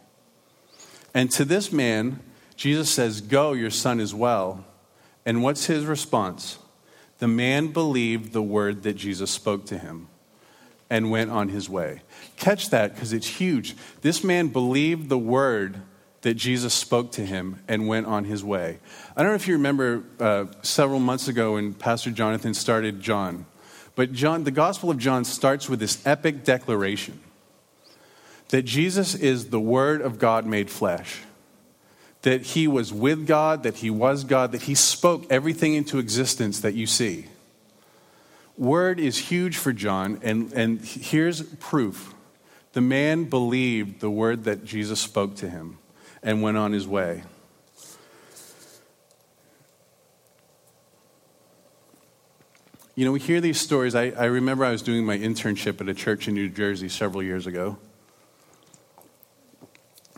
And 1.12 1.30
to 1.32 1.44
this 1.44 1.72
man, 1.72 2.20
Jesus 2.56 2.90
says, 2.90 3.20
Go, 3.20 3.52
your 3.52 3.70
son 3.70 4.00
is 4.00 4.14
well. 4.14 4.64
And 5.26 5.42
what's 5.42 5.66
his 5.66 5.86
response? 5.86 6.58
The 7.18 7.28
man 7.28 7.68
believed 7.68 8.32
the 8.32 8.42
word 8.42 8.82
that 8.82 8.94
Jesus 8.94 9.30
spoke 9.30 9.66
to 9.66 9.78
him 9.78 10.08
and 10.90 11.10
went 11.10 11.30
on 11.30 11.48
his 11.48 11.68
way. 11.68 12.02
Catch 12.36 12.70
that 12.70 12.94
because 12.94 13.12
it's 13.12 13.26
huge. 13.26 13.74
This 14.02 14.22
man 14.22 14.48
believed 14.48 15.08
the 15.08 15.18
word 15.18 15.80
that 16.22 16.34
Jesus 16.34 16.72
spoke 16.72 17.12
to 17.12 17.24
him 17.24 17.62
and 17.68 17.86
went 17.86 18.06
on 18.06 18.24
his 18.24 18.42
way. 18.42 18.78
I 19.16 19.22
don't 19.22 19.32
know 19.32 19.36
if 19.36 19.46
you 19.46 19.54
remember 19.54 20.04
uh, 20.18 20.46
several 20.62 21.00
months 21.00 21.28
ago 21.28 21.54
when 21.54 21.74
Pastor 21.74 22.10
Jonathan 22.10 22.54
started 22.54 23.00
John, 23.00 23.46
but 23.94 24.12
John, 24.12 24.44
the 24.44 24.50
Gospel 24.50 24.90
of 24.90 24.98
John 24.98 25.24
starts 25.24 25.68
with 25.68 25.80
this 25.80 26.04
epic 26.06 26.44
declaration 26.44 27.20
that 28.48 28.62
Jesus 28.62 29.14
is 29.14 29.50
the 29.50 29.60
Word 29.60 30.00
of 30.00 30.18
God 30.18 30.46
made 30.46 30.70
flesh 30.70 31.22
that 32.24 32.40
he 32.40 32.66
was 32.66 32.90
with 32.90 33.26
God, 33.26 33.64
that 33.64 33.76
he 33.76 33.90
was 33.90 34.24
God, 34.24 34.52
that 34.52 34.62
he 34.62 34.74
spoke 34.74 35.26
everything 35.30 35.74
into 35.74 35.98
existence 35.98 36.60
that 36.60 36.72
you 36.72 36.86
see. 36.86 37.26
Word 38.56 38.98
is 38.98 39.18
huge 39.18 39.58
for 39.58 39.74
John, 39.74 40.18
and, 40.22 40.50
and 40.54 40.80
here's 40.80 41.42
proof. 41.42 42.14
The 42.72 42.80
man 42.80 43.24
believed 43.24 44.00
the 44.00 44.10
word 44.10 44.44
that 44.44 44.64
Jesus 44.64 45.00
spoke 45.00 45.36
to 45.36 45.50
him 45.50 45.76
and 46.22 46.40
went 46.40 46.56
on 46.56 46.72
his 46.72 46.88
way. 46.88 47.24
You 52.96 53.04
know, 53.04 53.10
we 53.10 53.18
hear 53.18 53.40
these 53.40 53.60
stories. 53.60 53.96
I, 53.96 54.10
I 54.10 54.26
remember 54.26 54.64
I 54.64 54.70
was 54.70 54.80
doing 54.80 55.04
my 55.04 55.18
internship 55.18 55.80
at 55.80 55.88
a 55.88 55.94
church 55.94 56.28
in 56.28 56.34
New 56.34 56.48
Jersey 56.48 56.88
several 56.88 57.24
years 57.24 57.44
ago. 57.44 57.76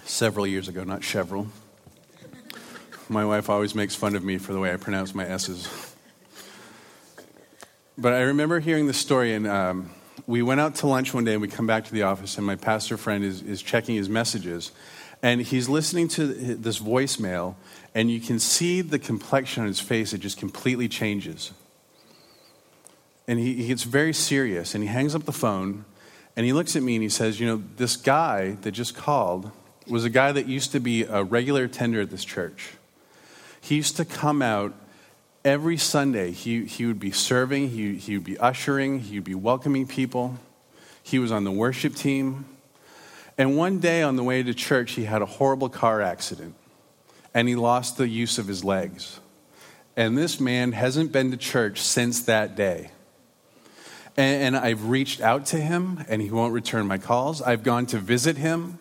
Several 0.04 0.46
years 0.46 0.68
ago, 0.68 0.84
not 0.84 1.02
several. 1.02 1.46
My 3.08 3.24
wife 3.24 3.48
always 3.48 3.74
makes 3.74 3.94
fun 3.94 4.14
of 4.14 4.22
me 4.22 4.36
for 4.36 4.52
the 4.52 4.60
way 4.60 4.74
I 4.74 4.76
pronounce 4.76 5.14
my 5.14 5.24
S's. 5.24 5.94
But 7.96 8.12
I 8.12 8.20
remember 8.20 8.60
hearing 8.60 8.86
the 8.86 8.92
story, 8.92 9.32
and 9.32 9.46
um, 9.46 9.90
we 10.26 10.42
went 10.42 10.60
out 10.60 10.74
to 10.76 10.86
lunch 10.86 11.14
one 11.14 11.24
day, 11.24 11.32
and 11.32 11.40
we 11.40 11.48
come 11.48 11.66
back 11.66 11.86
to 11.86 11.92
the 11.92 12.02
office, 12.02 12.36
and 12.36 12.46
my 12.46 12.56
pastor 12.56 12.98
friend 12.98 13.24
is, 13.24 13.40
is 13.40 13.62
checking 13.62 13.94
his 13.94 14.10
messages, 14.10 14.70
and 15.22 15.40
he's 15.40 15.70
listening 15.70 16.08
to 16.08 16.26
this 16.26 16.78
voicemail, 16.78 17.54
and 17.94 18.10
you 18.10 18.20
can 18.20 18.38
see 18.38 18.82
the 18.82 18.98
complexion 18.98 19.62
on 19.62 19.66
his 19.66 19.80
face, 19.80 20.12
it 20.12 20.18
just 20.18 20.36
completely 20.36 20.88
changes. 20.88 21.52
And 23.28 23.38
he, 23.38 23.54
he 23.54 23.68
gets 23.68 23.82
very 23.82 24.12
serious, 24.12 24.74
and 24.74 24.84
he 24.84 24.88
hangs 24.88 25.14
up 25.14 25.24
the 25.24 25.32
phone, 25.32 25.84
and 26.36 26.46
he 26.46 26.52
looks 26.52 26.76
at 26.76 26.82
me 26.82 26.94
and 26.94 27.02
he 27.02 27.08
says, 27.08 27.40
You 27.40 27.46
know, 27.46 27.62
this 27.76 27.96
guy 27.96 28.52
that 28.62 28.72
just 28.72 28.94
called 28.94 29.50
was 29.88 30.04
a 30.04 30.10
guy 30.10 30.32
that 30.32 30.46
used 30.46 30.72
to 30.72 30.80
be 30.80 31.04
a 31.04 31.24
regular 31.24 31.64
attender 31.64 32.00
at 32.02 32.10
this 32.10 32.24
church. 32.24 32.72
He 33.60 33.76
used 33.76 33.96
to 33.96 34.04
come 34.04 34.42
out 34.42 34.74
every 35.44 35.76
Sunday. 35.76 36.32
He, 36.32 36.64
he 36.64 36.86
would 36.86 37.00
be 37.00 37.10
serving, 37.10 37.70
he, 37.70 37.96
he 37.96 38.16
would 38.16 38.24
be 38.24 38.38
ushering, 38.38 39.00
he 39.00 39.16
would 39.16 39.24
be 39.24 39.34
welcoming 39.34 39.86
people. 39.86 40.36
He 41.02 41.18
was 41.18 41.30
on 41.30 41.44
the 41.44 41.52
worship 41.52 41.94
team. 41.94 42.46
And 43.38 43.56
one 43.56 43.78
day 43.78 44.02
on 44.02 44.16
the 44.16 44.24
way 44.24 44.42
to 44.42 44.52
church, 44.54 44.92
he 44.92 45.04
had 45.04 45.22
a 45.22 45.26
horrible 45.26 45.68
car 45.68 46.00
accident 46.00 46.54
and 47.32 47.48
he 47.48 47.54
lost 47.54 47.96
the 47.96 48.08
use 48.08 48.38
of 48.38 48.46
his 48.46 48.64
legs. 48.64 49.20
And 49.94 50.16
this 50.16 50.40
man 50.40 50.72
hasn't 50.72 51.12
been 51.12 51.30
to 51.30 51.36
church 51.36 51.80
since 51.80 52.22
that 52.22 52.56
day. 52.56 52.90
And, 54.16 54.42
and, 54.42 54.56
I've 54.56 54.88
reached 54.88 55.20
out 55.20 55.46
to 55.46 55.58
him 55.58 56.04
and 56.08 56.22
he 56.22 56.30
won't 56.30 56.54
return 56.54 56.86
my 56.86 56.96
calls. 56.96 57.42
I've 57.42 57.62
gone 57.62 57.84
to 57.86 57.98
visit 57.98 58.38
him 58.38 58.78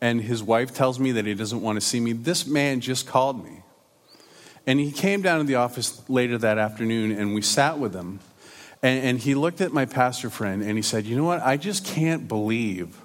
and 0.00 0.20
his 0.20 0.42
wife 0.42 0.74
tells 0.74 0.98
me 0.98 1.12
that 1.12 1.24
he 1.24 1.32
doesn't 1.32 1.62
want 1.62 1.76
to 1.76 1.80
see 1.80 2.00
me. 2.00 2.12
This 2.12 2.46
man 2.46 2.80
just 2.80 3.06
called 3.06 3.42
me. 3.42 3.62
And 4.66 4.78
he 4.78 4.92
came 4.92 5.22
down 5.22 5.38
to 5.38 5.44
the 5.44 5.54
office 5.54 6.06
later 6.08 6.36
that 6.38 6.58
afternoon 6.58 7.12
and 7.12 7.34
we 7.34 7.42
sat 7.42 7.78
with 7.78 7.94
him. 7.94 8.20
And, 8.82 9.04
and, 9.04 9.18
he 9.18 9.34
looked 9.34 9.62
at 9.62 9.72
my 9.72 9.86
pastor 9.86 10.28
friend 10.28 10.62
and 10.62 10.76
he 10.76 10.82
said, 10.82 11.06
You 11.06 11.16
know 11.16 11.24
what? 11.24 11.40
I 11.40 11.56
just 11.56 11.86
can't 11.86 12.28
believe 12.28 13.00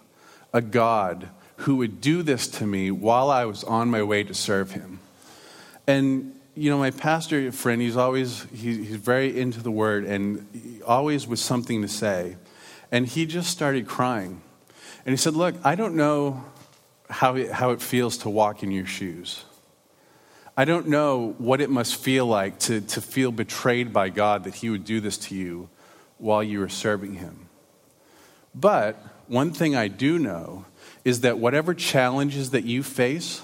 a 0.52 0.62
God 0.62 1.30
who 1.58 1.78
would 1.78 2.02
do 2.02 2.22
this 2.22 2.48
to 2.48 2.66
me 2.66 2.92
while 2.92 3.30
I 3.30 3.46
was 3.46 3.64
on 3.64 3.90
my 3.90 4.04
way 4.04 4.24
to 4.24 4.34
serve 4.34 4.72
him. 4.72 5.00
And, 5.88 6.39
you 6.56 6.70
know, 6.70 6.78
my 6.78 6.92
pastor 6.92 7.52
friend, 7.52 7.82
he's 7.82 7.98
always, 7.98 8.46
he, 8.54 8.84
he's 8.84 8.96
very 8.96 9.40
into 9.40 9.62
the 9.62 9.72
word 9.72 10.06
and 10.06 10.82
always 10.86 11.28
with 11.28 11.40
something 11.40 11.82
to 11.82 11.88
say. 11.88 12.38
And 12.92 13.08
he 13.08 13.26
just 13.26 13.50
started 13.50 13.88
crying. 13.88 14.42
And 15.06 15.14
he 15.14 15.18
said, 15.18 15.36
Look, 15.36 15.56
I 15.64 15.76
don't 15.76 15.96
know 15.96 16.44
how 17.10 17.36
it, 17.36 17.52
how 17.52 17.72
it 17.72 17.82
feels 17.82 18.18
to 18.20 18.30
walk 18.30 18.64
in 18.64 18.72
your 18.72 18.86
shoes. 18.86 19.46
I 20.58 20.66
don't 20.66 20.88
know 20.88 21.36
what 21.38 21.62
it 21.62 21.70
must 21.70 21.96
feel 21.96 22.26
like 22.26 22.60
to, 22.60 22.82
to 22.82 23.02
feel 23.02 23.32
betrayed 23.32 23.94
by 23.94 24.10
God 24.10 24.44
that 24.44 24.56
He 24.56 24.70
would 24.70 24.84
do 24.84 25.00
this 25.00 25.18
to 25.20 25.36
you 25.36 25.70
while 26.18 26.44
you 26.44 26.60
were 26.60 26.68
serving 26.68 27.14
Him. 27.14 27.48
But 28.54 29.02
one 29.28 29.52
thing 29.52 29.76
I 29.76 29.88
do 29.88 30.20
know 30.20 30.66
is 31.06 31.22
that 31.22 31.40
whatever 31.40 31.74
challenges 31.74 32.50
that 32.50 32.66
you 32.66 32.84
face, 32.84 33.42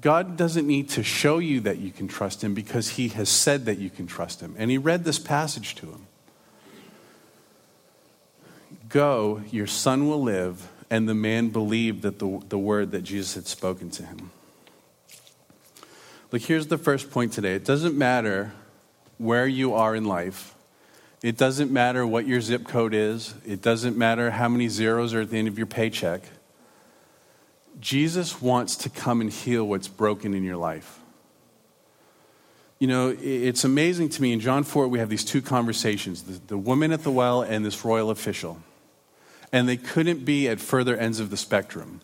God 0.00 0.36
doesn't 0.36 0.66
need 0.66 0.88
to 0.90 1.02
show 1.02 1.38
you 1.38 1.60
that 1.60 1.78
you 1.78 1.90
can 1.90 2.08
trust 2.08 2.44
Him 2.44 2.54
because 2.54 2.90
He 2.90 3.08
has 3.08 3.28
said 3.28 3.64
that 3.64 3.78
you 3.78 3.90
can 3.90 4.06
trust 4.06 4.40
Him. 4.40 4.54
And 4.58 4.70
He 4.70 4.78
read 4.78 5.04
this 5.04 5.18
passage 5.18 5.74
to 5.76 5.86
him 5.86 6.06
Go, 8.88 9.42
your 9.50 9.66
son 9.66 10.08
will 10.08 10.22
live. 10.22 10.68
And 10.88 11.08
the 11.08 11.14
man 11.14 11.48
believed 11.48 12.02
that 12.02 12.20
the, 12.20 12.40
the 12.48 12.58
word 12.58 12.92
that 12.92 13.02
Jesus 13.02 13.34
had 13.34 13.48
spoken 13.48 13.90
to 13.90 14.04
him. 14.04 14.30
Look, 16.30 16.42
here's 16.42 16.68
the 16.68 16.78
first 16.78 17.10
point 17.10 17.32
today. 17.32 17.54
It 17.54 17.64
doesn't 17.64 17.98
matter 17.98 18.52
where 19.18 19.48
you 19.48 19.74
are 19.74 19.96
in 19.96 20.04
life. 20.04 20.54
It 21.22 21.36
doesn't 21.36 21.72
matter 21.72 22.06
what 22.06 22.26
your 22.28 22.40
zip 22.40 22.68
code 22.68 22.94
is. 22.94 23.34
It 23.44 23.62
doesn't 23.62 23.96
matter 23.96 24.30
how 24.30 24.48
many 24.48 24.68
zeros 24.68 25.12
are 25.12 25.22
at 25.22 25.30
the 25.30 25.38
end 25.38 25.48
of 25.48 25.58
your 25.58 25.66
paycheck. 25.66 26.22
Jesus 27.80 28.40
wants 28.40 28.76
to 28.76 28.90
come 28.90 29.20
and 29.20 29.30
heal 29.30 29.64
what's 29.66 29.88
broken 29.88 30.34
in 30.34 30.42
your 30.42 30.56
life. 30.56 31.00
You 32.78 32.88
know, 32.88 33.16
it's 33.20 33.64
amazing 33.64 34.10
to 34.10 34.22
me. 34.22 34.32
In 34.32 34.40
John 34.40 34.62
4, 34.62 34.88
we 34.88 34.98
have 34.98 35.08
these 35.08 35.24
two 35.24 35.40
conversations 35.40 36.22
the, 36.24 36.40
the 36.48 36.58
woman 36.58 36.92
at 36.92 37.02
the 37.02 37.10
well 37.10 37.42
and 37.42 37.64
this 37.64 37.84
royal 37.84 38.10
official. 38.10 38.58
And 39.52 39.68
they 39.68 39.76
couldn't 39.76 40.24
be 40.24 40.48
at 40.48 40.60
further 40.60 40.96
ends 40.96 41.20
of 41.20 41.30
the 41.30 41.36
spectrum. 41.36 42.00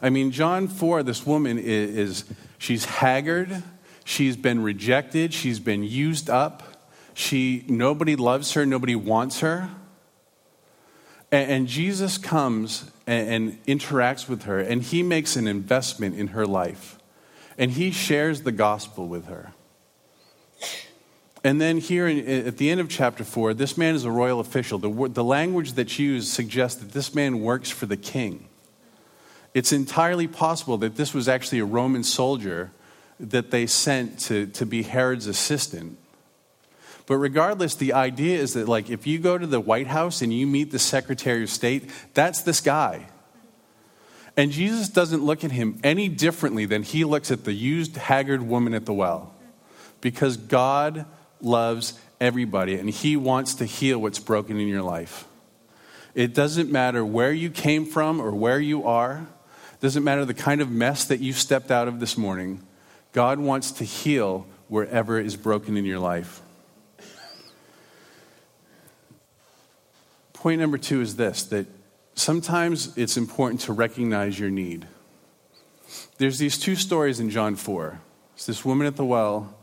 I 0.00 0.10
mean, 0.10 0.30
John 0.30 0.68
4, 0.68 1.02
this 1.02 1.26
woman 1.26 1.58
is, 1.58 1.96
is 1.96 2.24
She's 2.58 2.84
haggard. 2.84 3.64
She's 4.04 4.36
been 4.36 4.62
rejected. 4.62 5.34
She's 5.34 5.58
been 5.58 5.82
used 5.82 6.30
up. 6.30 6.86
She, 7.14 7.64
nobody 7.66 8.14
loves 8.14 8.52
her. 8.52 8.64
Nobody 8.64 8.94
wants 8.94 9.40
her. 9.40 9.68
And, 11.32 11.50
and 11.50 11.66
Jesus 11.66 12.18
comes 12.18 12.90
and, 13.06 13.28
and 13.28 13.66
interacts 13.66 14.28
with 14.28 14.44
her, 14.44 14.60
and 14.60 14.82
he 14.82 15.02
makes 15.02 15.34
an 15.34 15.48
investment 15.48 16.16
in 16.16 16.28
her 16.28 16.46
life. 16.46 16.98
And 17.58 17.72
he 17.72 17.90
shares 17.90 18.42
the 18.42 18.52
gospel 18.52 19.08
with 19.08 19.26
her. 19.26 19.52
And 21.44 21.60
then 21.60 21.78
here 21.78 22.06
in, 22.06 22.46
at 22.46 22.56
the 22.56 22.70
end 22.70 22.80
of 22.80 22.88
chapter 22.88 23.24
4, 23.24 23.54
this 23.54 23.76
man 23.76 23.94
is 23.94 24.04
a 24.04 24.10
royal 24.10 24.38
official. 24.38 24.78
The, 24.78 25.08
the 25.08 25.24
language 25.24 25.72
that's 25.72 25.98
used 25.98 26.28
suggests 26.28 26.80
that 26.80 26.92
this 26.92 27.14
man 27.14 27.40
works 27.40 27.68
for 27.68 27.86
the 27.86 27.96
king. 27.96 28.48
It's 29.52 29.72
entirely 29.72 30.28
possible 30.28 30.78
that 30.78 30.96
this 30.96 31.12
was 31.12 31.28
actually 31.28 31.58
a 31.58 31.64
Roman 31.64 32.04
soldier 32.04 32.70
that 33.18 33.50
they 33.50 33.66
sent 33.66 34.18
to, 34.20 34.46
to 34.46 34.64
be 34.64 34.82
Herod's 34.82 35.26
assistant. 35.26 35.98
But 37.06 37.16
regardless, 37.16 37.74
the 37.74 37.92
idea 37.92 38.38
is 38.38 38.54
that, 38.54 38.68
like, 38.68 38.90
if 38.90 39.06
you 39.06 39.18
go 39.18 39.36
to 39.36 39.46
the 39.46 39.60
White 39.60 39.88
House 39.88 40.22
and 40.22 40.32
you 40.32 40.46
meet 40.46 40.70
the 40.70 40.78
Secretary 40.78 41.42
of 41.42 41.50
State, 41.50 41.90
that's 42.14 42.42
this 42.42 42.60
guy. 42.60 43.06
And 44.36 44.50
Jesus 44.50 44.88
doesn't 44.88 45.22
look 45.22 45.44
at 45.44 45.52
him 45.52 45.78
any 45.82 46.08
differently 46.08 46.64
than 46.64 46.82
he 46.82 47.04
looks 47.04 47.30
at 47.30 47.44
the 47.44 47.52
used, 47.52 47.96
haggard 47.96 48.42
woman 48.42 48.72
at 48.72 48.86
the 48.86 48.92
well. 48.92 49.34
Because 50.00 50.36
God 50.36 51.06
loves 51.40 51.98
everybody, 52.22 52.78
and 52.78 52.88
He 52.88 53.16
wants 53.16 53.56
to 53.56 53.64
heal 53.64 53.98
what's 53.98 54.20
broken 54.20 54.58
in 54.58 54.68
your 54.68 54.82
life. 54.82 55.26
It 56.14 56.34
doesn't 56.34 56.70
matter 56.70 57.04
where 57.04 57.32
you 57.32 57.50
came 57.50 57.84
from 57.84 58.20
or 58.20 58.30
where 58.30 58.60
you 58.60 58.86
are, 58.86 59.26
it 59.72 59.80
doesn't 59.80 60.04
matter 60.04 60.24
the 60.24 60.34
kind 60.34 60.60
of 60.60 60.70
mess 60.70 61.04
that 61.06 61.20
you 61.20 61.32
stepped 61.32 61.70
out 61.70 61.88
of 61.88 61.98
this 61.98 62.16
morning. 62.16 62.62
God 63.12 63.40
wants 63.40 63.72
to 63.72 63.84
heal 63.84 64.46
wherever 64.68 65.18
is 65.18 65.36
broken 65.36 65.76
in 65.76 65.84
your 65.84 65.98
life. 65.98 66.40
Point 70.42 70.60
number 70.60 70.76
two 70.76 71.00
is 71.00 71.14
this 71.14 71.44
that 71.44 71.68
sometimes 72.16 72.98
it's 72.98 73.16
important 73.16 73.60
to 73.60 73.72
recognize 73.72 74.40
your 74.40 74.50
need. 74.50 74.88
There's 76.18 76.40
these 76.40 76.58
two 76.58 76.74
stories 76.74 77.20
in 77.20 77.30
John 77.30 77.54
4. 77.54 78.00
It's 78.34 78.46
this 78.46 78.64
woman 78.64 78.88
at 78.88 78.96
the 78.96 79.04
well, 79.04 79.54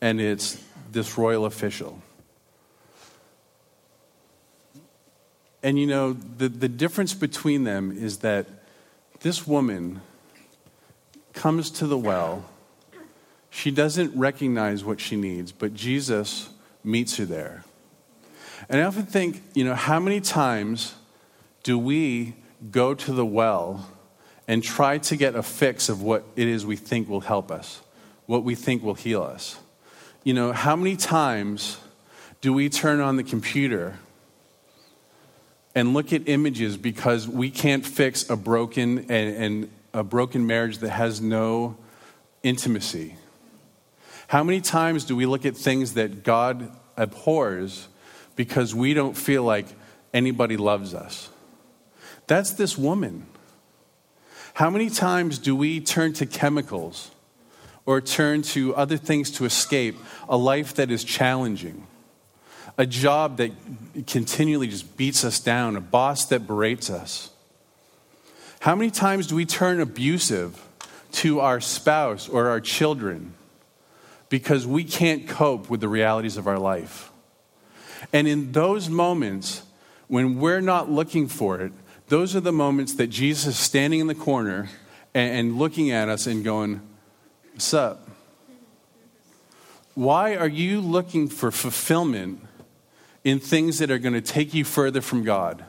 and 0.00 0.20
it's 0.20 0.60
this 0.90 1.16
royal 1.16 1.44
official. 1.44 2.02
And 5.62 5.78
you 5.78 5.86
know, 5.86 6.14
the, 6.14 6.48
the 6.48 6.68
difference 6.68 7.14
between 7.14 7.62
them 7.62 7.96
is 7.96 8.18
that 8.18 8.46
this 9.20 9.46
woman 9.46 10.00
comes 11.32 11.70
to 11.70 11.86
the 11.86 11.96
well. 11.96 12.44
She 13.50 13.70
doesn't 13.70 14.18
recognize 14.18 14.82
what 14.82 14.98
she 14.98 15.14
needs, 15.14 15.52
but 15.52 15.74
Jesus 15.74 16.48
meets 16.82 17.18
her 17.18 17.24
there. 17.24 17.62
And 18.68 18.80
I 18.80 18.84
often 18.84 19.06
think, 19.06 19.42
you 19.54 19.64
know, 19.64 19.74
how 19.74 20.00
many 20.00 20.20
times 20.20 20.94
do 21.62 21.78
we 21.78 22.34
go 22.70 22.94
to 22.94 23.12
the 23.12 23.26
well 23.26 23.88
and 24.46 24.62
try 24.62 24.98
to 24.98 25.16
get 25.16 25.34
a 25.34 25.42
fix 25.42 25.88
of 25.88 26.02
what 26.02 26.24
it 26.34 26.48
is 26.48 26.64
we 26.64 26.76
think 26.76 27.08
will 27.08 27.20
help 27.20 27.50
us, 27.50 27.82
what 28.26 28.44
we 28.44 28.54
think 28.54 28.82
will 28.82 28.94
heal 28.94 29.22
us? 29.22 29.58
You 30.24 30.34
know, 30.34 30.52
how 30.52 30.76
many 30.76 30.96
times 30.96 31.78
do 32.40 32.52
we 32.52 32.68
turn 32.68 33.00
on 33.00 33.16
the 33.16 33.22
computer 33.22 33.98
and 35.74 35.94
look 35.94 36.12
at 36.12 36.28
images 36.28 36.76
because 36.76 37.28
we 37.28 37.50
can't 37.50 37.86
fix 37.86 38.28
a 38.28 38.36
broken 38.36 38.98
and, 39.10 39.10
and 39.10 39.70
a 39.94 40.02
broken 40.02 40.46
marriage 40.46 40.78
that 40.78 40.90
has 40.90 41.20
no 41.20 41.76
intimacy? 42.42 43.16
How 44.28 44.44
many 44.44 44.60
times 44.60 45.04
do 45.04 45.16
we 45.16 45.24
look 45.24 45.46
at 45.46 45.56
things 45.56 45.94
that 45.94 46.22
God 46.22 46.70
abhors 46.96 47.88
because 48.38 48.72
we 48.72 48.94
don't 48.94 49.16
feel 49.16 49.42
like 49.42 49.66
anybody 50.14 50.56
loves 50.56 50.94
us. 50.94 51.28
That's 52.28 52.52
this 52.52 52.78
woman. 52.78 53.26
How 54.54 54.70
many 54.70 54.90
times 54.90 55.38
do 55.38 55.56
we 55.56 55.80
turn 55.80 56.12
to 56.14 56.24
chemicals 56.24 57.10
or 57.84 58.00
turn 58.00 58.42
to 58.42 58.76
other 58.76 58.96
things 58.96 59.32
to 59.32 59.44
escape 59.44 59.96
a 60.28 60.36
life 60.36 60.74
that 60.74 60.92
is 60.92 61.02
challenging? 61.02 61.84
A 62.78 62.86
job 62.86 63.38
that 63.38 63.50
continually 64.06 64.68
just 64.68 64.96
beats 64.96 65.24
us 65.24 65.40
down, 65.40 65.74
a 65.74 65.80
boss 65.80 66.26
that 66.26 66.46
berates 66.46 66.90
us. 66.90 67.30
How 68.60 68.76
many 68.76 68.92
times 68.92 69.26
do 69.26 69.34
we 69.34 69.46
turn 69.46 69.80
abusive 69.80 70.64
to 71.10 71.40
our 71.40 71.60
spouse 71.60 72.28
or 72.28 72.46
our 72.50 72.60
children 72.60 73.34
because 74.28 74.64
we 74.64 74.84
can't 74.84 75.26
cope 75.26 75.68
with 75.68 75.80
the 75.80 75.88
realities 75.88 76.36
of 76.36 76.46
our 76.46 76.58
life? 76.60 77.07
And 78.12 78.26
in 78.28 78.52
those 78.52 78.88
moments, 78.88 79.62
when 80.08 80.38
we're 80.38 80.60
not 80.60 80.90
looking 80.90 81.28
for 81.28 81.60
it, 81.60 81.72
those 82.08 82.34
are 82.34 82.40
the 82.40 82.52
moments 82.52 82.94
that 82.94 83.08
Jesus 83.08 83.46
is 83.46 83.58
standing 83.58 84.00
in 84.00 84.06
the 84.06 84.14
corner 84.14 84.68
and, 85.14 85.58
looking 85.58 85.90
at 85.90 86.08
us 86.08 86.26
and 86.26 86.44
going, 86.44 86.80
What's 87.52 87.74
up? 87.74 88.08
Why 89.94 90.36
are 90.36 90.48
you 90.48 90.80
looking 90.80 91.28
for 91.28 91.50
fulfillment 91.50 92.40
in 93.24 93.40
things 93.40 93.78
that 93.78 93.90
are 93.90 93.98
going 93.98 94.14
to 94.14 94.20
take 94.20 94.54
you 94.54 94.64
further 94.64 95.00
from 95.00 95.24
God? 95.24 95.64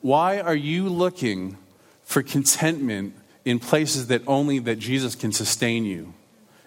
Why 0.00 0.40
are 0.40 0.54
you 0.54 0.88
looking 0.88 1.58
for 2.02 2.22
contentment 2.22 3.14
in 3.44 3.58
places 3.58 4.06
that 4.06 4.22
only 4.26 4.58
that 4.60 4.76
Jesus 4.78 5.14
can 5.14 5.32
sustain 5.32 5.84
you 5.84 6.14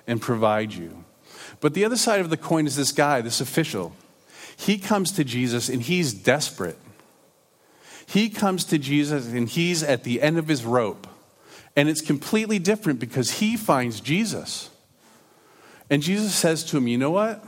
and 0.06 0.22
provide 0.22 0.74
you? 0.74 1.04
But 1.60 1.74
the 1.74 1.86
other 1.86 1.98
side 1.98 2.20
of 2.20 2.30
the 2.30 2.38
coin 2.38 2.68
is 2.68 2.76
this 2.76 2.92
guy, 2.92 3.22
this 3.22 3.42
official. 3.42 3.94
He 4.58 4.78
comes 4.78 5.12
to 5.14 5.24
Jesus 5.24 5.70
and 5.70 5.82
he's 5.82 6.14
desperate. 6.14 6.78
He 8.06 8.30
comes 8.30 8.66
to 8.66 8.78
Jesus 8.78 9.28
and 9.28 9.50
he's 9.50 9.84
at 9.84 10.04
the 10.04 10.22
end 10.22 10.38
of 10.38 10.48
his 10.48 10.64
rope. 10.66 11.08
And 11.76 11.90
it's 11.90 12.02
completely 12.02 12.60
different 12.60 13.00
because 13.00 13.32
he 13.40 13.58
finds 13.58 14.00
Jesus. 14.00 14.70
And 15.90 16.02
Jesus 16.02 16.36
says 16.36 16.64
to 16.66 16.78
him, 16.78 16.88
You 16.88 16.98
know 16.98 17.12
what? 17.12 17.44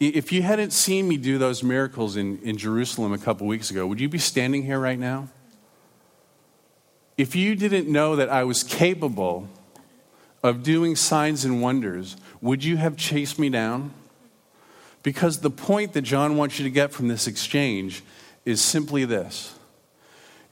If 0.00 0.32
you 0.32 0.42
hadn't 0.42 0.72
seen 0.72 1.06
me 1.06 1.18
do 1.18 1.36
those 1.36 1.62
miracles 1.62 2.16
in, 2.16 2.38
in 2.40 2.56
Jerusalem 2.56 3.12
a 3.12 3.18
couple 3.18 3.46
weeks 3.46 3.70
ago, 3.70 3.86
would 3.86 4.00
you 4.00 4.08
be 4.08 4.18
standing 4.18 4.62
here 4.62 4.80
right 4.80 4.98
now? 4.98 5.28
If 7.18 7.36
you 7.36 7.54
didn't 7.54 7.86
know 7.86 8.16
that 8.16 8.30
I 8.30 8.44
was 8.44 8.64
capable 8.64 9.46
of 10.42 10.62
doing 10.62 10.96
signs 10.96 11.44
and 11.44 11.60
wonders, 11.60 12.16
would 12.40 12.64
you 12.64 12.78
have 12.78 12.96
chased 12.96 13.38
me 13.38 13.50
down? 13.50 13.92
Because 15.02 15.38
the 15.38 15.50
point 15.50 15.94
that 15.94 16.02
John 16.02 16.36
wants 16.36 16.58
you 16.58 16.64
to 16.64 16.70
get 16.70 16.92
from 16.92 17.08
this 17.08 17.26
exchange 17.26 18.02
is 18.44 18.60
simply 18.60 19.04
this 19.04 19.54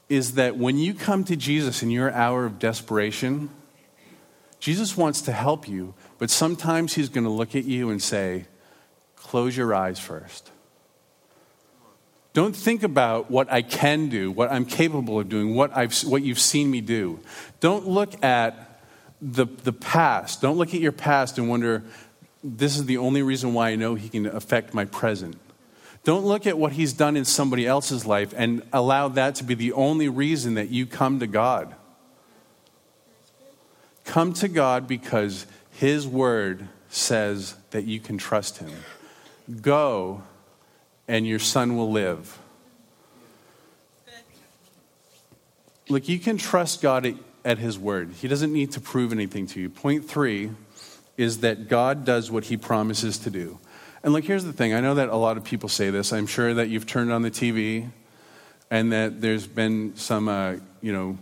is 0.07 0.33
that 0.33 0.57
when 0.57 0.77
you 0.77 0.93
come 0.95 1.23
to 1.23 1.35
Jesus 1.35 1.83
in 1.83 1.91
your 1.91 2.11
hour 2.11 2.45
of 2.45 2.57
desperation, 2.57 3.49
Jesus 4.59 4.97
wants 4.97 5.21
to 5.21 5.31
help 5.31 5.67
you, 5.67 5.93
but 6.17 6.31
sometimes 6.31 6.95
he's 6.95 7.09
going 7.09 7.25
to 7.25 7.29
look 7.29 7.55
at 7.55 7.65
you 7.65 7.89
and 7.89 8.01
say, 8.01 8.45
Close 9.15 9.55
your 9.55 9.75
eyes 9.75 9.99
first. 9.99 10.49
Don't 12.33 12.55
think 12.55 12.81
about 12.81 13.29
what 13.29 13.51
I 13.51 13.61
can 13.61 14.09
do, 14.09 14.31
what 14.31 14.51
I'm 14.51 14.65
capable 14.65 15.19
of 15.19 15.29
doing, 15.29 15.53
what, 15.53 15.75
I've, 15.75 15.93
what 16.03 16.23
you've 16.23 16.39
seen 16.39 16.71
me 16.71 16.81
do. 16.81 17.19
Don't 17.59 17.87
look 17.87 18.23
at 18.23 18.81
the, 19.21 19.45
the 19.45 19.73
past. 19.73 20.41
Don't 20.41 20.57
look 20.57 20.73
at 20.73 20.79
your 20.79 20.91
past 20.91 21.37
and 21.37 21.49
wonder, 21.49 21.83
this 22.43 22.77
is 22.77 22.85
the 22.85 22.97
only 22.97 23.21
reason 23.21 23.53
why 23.53 23.69
I 23.69 23.75
know 23.75 23.95
he 23.95 24.09
can 24.09 24.25
affect 24.25 24.73
my 24.73 24.85
present. 24.85 25.37
Don't 26.03 26.25
look 26.25 26.47
at 26.47 26.57
what 26.57 26.73
he's 26.73 26.93
done 26.93 27.17
in 27.17 27.25
somebody 27.25 27.67
else's 27.67 28.05
life 28.05 28.33
and 28.35 28.63
allow 28.71 29.09
that 29.09 29.35
to 29.35 29.43
be 29.43 29.53
the 29.53 29.73
only 29.73 30.07
reason 30.07 30.53
that 30.53 30.69
you 30.69 30.85
come 30.85 31.19
to 31.19 31.27
God. 31.27 31.75
Come 34.05 34.33
to 34.33 34.47
God 34.47 34.87
because 34.87 35.45
his 35.71 36.07
word 36.07 36.67
says 36.89 37.55
that 37.71 37.83
you 37.83 37.99
can 37.99 38.17
trust 38.17 38.57
him. 38.57 38.71
Go 39.61 40.23
and 41.07 41.27
your 41.27 41.39
son 41.39 41.75
will 41.75 41.91
live. 41.91 42.39
Look, 45.89 46.07
you 46.07 46.19
can 46.19 46.37
trust 46.37 46.81
God 46.81 47.17
at 47.43 47.57
his 47.57 47.77
word. 47.77 48.11
He 48.13 48.27
doesn't 48.27 48.53
need 48.53 48.71
to 48.73 48.79
prove 48.79 49.11
anything 49.11 49.47
to 49.47 49.59
you. 49.59 49.69
Point 49.69 50.07
three 50.07 50.51
is 51.19 51.39
that 51.39 51.67
God 51.67 52.05
does 52.05 52.31
what 52.31 52.45
he 52.45 52.55
promises 52.55 53.17
to 53.19 53.29
do. 53.29 53.59
And 54.03 54.13
look, 54.13 54.23
here's 54.23 54.45
the 54.45 54.53
thing 54.53 54.73
I 54.73 54.79
know 54.79 54.95
that 54.95 55.09
a 55.09 55.17
lot 55.17 55.35
of 55.35 55.43
people 55.43 55.67
say 55.67 55.89
this. 55.89 56.13
I'm 56.13 56.27
sure 56.27 56.53
that 56.53 56.69
you've 56.69 56.87
turned 56.87 57.11
on 57.11 57.23
the 57.23 57.29
TV 57.29 57.89
and 58.71 58.93
that 58.93 59.19
there's 59.19 59.45
been 59.45 59.97
some, 59.97 60.29
uh, 60.29 60.55
you 60.81 60.93
know, 60.93 61.17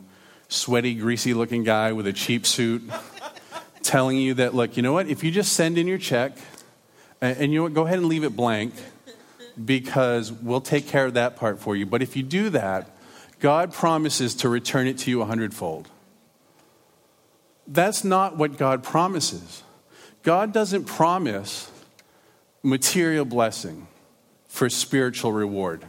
sweaty, 0.49 0.93
greasy 0.93 1.33
looking 1.33 1.63
guy 1.63 1.93
with 1.93 2.05
a 2.05 2.13
cheap 2.13 2.45
suit 2.45 2.83
telling 3.81 4.17
you 4.17 4.36
that, 4.36 4.53
look, 4.53 4.77
you 4.77 4.83
know 4.83 4.93
what, 4.93 5.07
if 5.07 5.23
you 5.23 5.31
just 5.31 5.53
send 5.53 5.79
in 5.79 5.88
your 5.88 5.97
check, 5.97 6.38
and, 7.19 7.36
and 7.39 7.51
you 7.51 7.57
know 7.57 7.63
what, 7.63 7.73
go 7.73 7.88
ahead 7.88 7.97
and 7.97 8.07
leave 8.07 8.23
it 8.23 8.36
blank 8.36 8.75
because 9.65 10.31
we'll 10.31 10.62
take 10.62 10.88
care 10.88 11.07
of 11.07 11.15
that 11.15 11.38
part 11.38 11.60
for 11.60 11.75
you. 11.75 11.88
But 11.88 12.03
if 12.03 12.15
you 12.15 12.21
do 12.21 12.51
that, 12.51 12.95
God 13.39 13.73
promises 13.73 14.36
to 14.36 14.49
return 14.49 14.86
it 14.86 14.99
to 14.99 15.10
you 15.10 15.23
a 15.23 15.25
hundredfold. 15.25 15.89
That's 17.65 18.03
not 18.03 18.38
what 18.38 18.57
God 18.57 18.83
promises. 18.83 19.63
God 20.28 20.52
doesn't 20.52 20.84
promise 20.84 21.72
material 22.62 23.24
blessing 23.24 23.88
for 24.50 24.70
spiritual 24.70 25.32
reward 25.32 25.86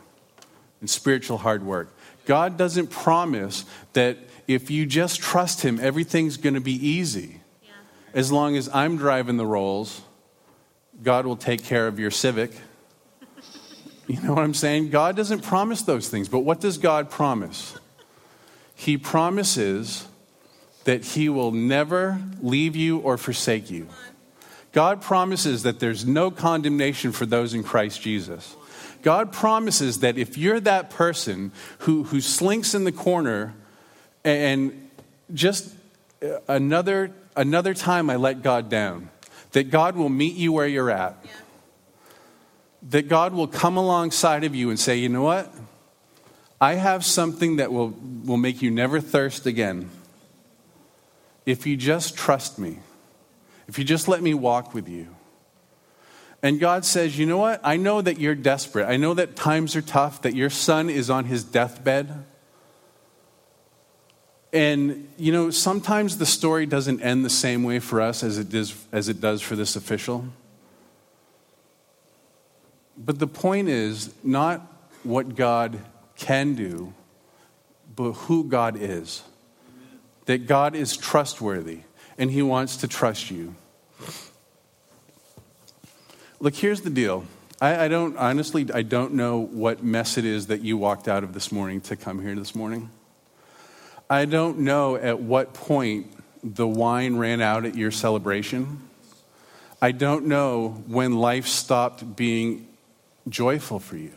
and 0.79 0.89
spiritual 0.89 1.39
hard 1.39 1.65
work. 1.65 1.93
God 2.25 2.57
doesn't 2.57 2.87
promise 2.87 3.65
that 3.95 4.17
if 4.47 4.71
you 4.71 4.87
just 4.87 5.19
trust 5.19 5.63
Him, 5.63 5.81
everything's 5.81 6.37
going 6.37 6.55
to 6.55 6.61
be 6.61 6.75
easy. 6.75 7.41
Yeah. 7.65 7.71
As 8.15 8.31
long 8.31 8.57
as 8.57 8.71
I'm 8.73 8.97
driving 8.97 9.39
the 9.39 9.45
rolls, 9.45 10.03
God 11.03 11.27
will 11.27 11.37
take 11.37 11.65
care 11.65 11.89
of 11.89 11.99
your 11.99 12.13
civic. 12.13 12.53
You 14.07 14.21
know 14.23 14.35
what 14.35 14.45
I'm 14.45 14.55
saying? 14.55 14.91
God 14.91 15.17
doesn't 15.17 15.41
promise 15.41 15.83
those 15.83 16.09
things, 16.09 16.29
but 16.29 16.41
what 16.41 16.61
does 16.61 16.79
God 16.79 17.11
promise? 17.11 17.77
He 18.77 18.99
promises 18.99 20.07
that 20.85 21.05
He 21.05 21.29
will 21.29 21.51
never 21.51 22.21
leave 22.41 22.77
you 22.77 22.99
or 22.99 23.19
forsake 23.19 23.69
you. 23.69 23.89
God 24.73 25.01
promises 25.01 25.63
that 25.63 25.81
there's 25.81 26.07
no 26.07 26.31
condemnation 26.31 27.13
for 27.13 27.27
those 27.27 27.55
in 27.55 27.63
Christ 27.65 28.03
Jesus. 28.03 28.57
God 29.03 29.33
promises 29.33 30.01
that 30.01 30.19
if 30.19 30.37
you're 30.37 30.61
that 30.61 30.91
person 30.91 31.53
who, 31.79 32.05
who 32.05 32.21
slinks 32.21 32.75
in 32.75 32.85
the 32.85 32.93
corner 32.93 33.55
and 34.25 34.91
just 35.33 35.73
another, 36.49 37.13
another 37.37 37.75
time 37.75 38.11
I 38.11 38.17
let 38.17 38.43
God 38.43 38.69
down, 38.69 39.09
that 39.53 39.71
God 39.71 39.97
will 39.97 40.09
meet 40.09 40.35
you 40.35 40.53
where 40.53 40.67
you're 40.67 40.91
at. 40.91 41.17
that 42.83 43.09
God 43.09 43.33
will 43.33 43.47
come 43.47 43.77
alongside 43.77 44.45
of 44.45 44.55
you 44.55 44.71
and 44.71 44.79
say, 44.79 44.97
you 44.97 45.09
know 45.09 45.23
what? 45.23 45.53
I 46.61 46.75
have 46.75 47.05
something 47.05 47.57
that 47.57 47.73
will, 47.73 47.95
will 48.25 48.37
make 48.37 48.63
you 48.63 48.71
never 48.71 49.01
thirst 49.01 49.47
again. 49.47 49.91
If 51.47 51.67
you 51.67 51.77
just 51.77 52.17
trust 52.17 52.59
me, 52.59 52.79
if 53.69 53.79
you 53.79 53.85
just 53.85 54.09
let 54.09 54.23
me 54.23 54.35
walk 54.35 54.75
with 54.75 54.89
you. 54.89 55.15
And 56.43 56.59
God 56.59 56.85
says, 56.85 57.19
You 57.19 57.27
know 57.27 57.39
what? 57.39 57.61
I 57.63 57.77
know 57.77 58.01
that 58.01 58.19
you're 58.19 58.35
desperate. 58.35 58.87
I 58.87 58.97
know 58.97 59.15
that 59.15 59.37
times 59.37 59.77
are 59.77 59.83
tough, 59.83 60.23
that 60.23 60.35
your 60.35 60.51
son 60.51 60.89
is 60.89 61.11
on 61.11 61.27
his 61.27 61.45
deathbed. 61.45 62.25
And, 64.51 65.09
you 65.19 65.31
know, 65.31 65.51
sometimes 65.51 66.17
the 66.17 66.25
story 66.25 66.65
doesn't 66.65 67.03
end 67.03 67.23
the 67.25 67.31
same 67.31 67.65
way 67.65 67.81
for 67.81 68.01
us 68.01 68.23
as 68.23 68.39
it 68.39 68.49
does, 68.49 68.75
as 68.93 69.09
it 69.09 69.21
does 69.21 69.43
for 69.43 69.57
this 69.57 69.77
official. 69.77 70.25
But 72.97 73.19
the 73.19 73.27
point 73.27 73.69
is 73.69 74.15
not 74.25 74.61
what 75.03 75.37
God 75.37 75.79
can 76.17 76.55
do, 76.55 76.95
but 77.95 78.13
who 78.13 78.45
God 78.45 78.77
is. 78.81 79.23
That 80.25 80.47
God 80.47 80.75
is 80.75 80.97
trustworthy 80.97 81.81
and 82.19 82.31
He 82.31 82.43
wants 82.43 82.77
to 82.79 82.89
trust 82.89 83.31
you. 83.31 83.55
Look, 86.41 86.55
here's 86.55 86.83
the 86.83 86.91
deal. 86.91 87.25
I, 87.61 87.85
I, 87.85 87.89
don't, 87.89 88.17
honestly, 88.17 88.67
I 88.73 88.83
don't 88.83 89.15
know 89.15 89.39
what 89.39 89.83
mess 89.83 90.19
it 90.19 90.25
is 90.25 90.49
that 90.49 90.61
you 90.61 90.77
walked 90.77 91.09
out 91.09 91.25
of 91.25 91.35
this 91.35 91.51
morning 91.51 91.81
to 91.83 91.97
come 91.97 92.23
here 92.23 92.35
this 92.37 92.55
morning. 92.55 92.91
I 94.09 94.25
don't 94.25 94.61
know 94.61 94.97
at 94.97 95.21
what 95.21 95.55
point 95.55 96.07
the 96.45 96.69
wine 96.69 97.17
ran 97.17 97.41
out 97.41 97.65
at 97.65 97.75
your 97.75 97.91
celebration. 97.91 98.89
I 99.83 99.93
don't 99.93 100.27
know 100.27 100.83
when 100.87 101.19
life 101.19 101.47
stopped 101.47 102.17
being 102.17 102.69
joyful 103.29 103.81
for 103.81 103.97
you. 103.97 104.13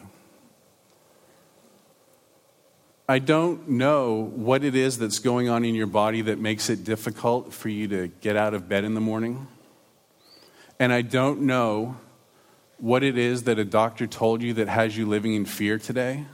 I 3.12 3.20
don't 3.20 3.68
know 3.68 4.32
what 4.38 4.64
it 4.64 4.74
is 4.74 4.98
that's 4.98 5.20
going 5.20 5.50
on 5.50 5.66
in 5.66 5.76
your 5.76 5.86
body 5.86 6.22
that 6.22 6.40
makes 6.40 6.70
it 6.70 6.86
difficult 6.86 7.54
for 7.54 7.68
you 7.68 7.86
to 7.90 8.08
get 8.08 8.38
out 8.38 8.54
of 8.54 8.70
bed 8.70 8.86
in 8.86 8.94
the 8.94 9.02
morning. 9.02 9.48
And 10.80 10.94
I 10.94 11.02
don't 11.02 11.42
know 11.42 11.98
what 12.78 13.04
it 13.04 13.18
is 13.18 13.44
that 13.44 13.60
a 13.60 13.66
doctor 13.66 14.08
told 14.08 14.42
you 14.42 14.54
that 14.54 14.70
has 14.70 14.96
you 14.96 15.06
living 15.06 15.34
in 15.34 15.44
fear 15.44 15.78
today. 15.78 16.26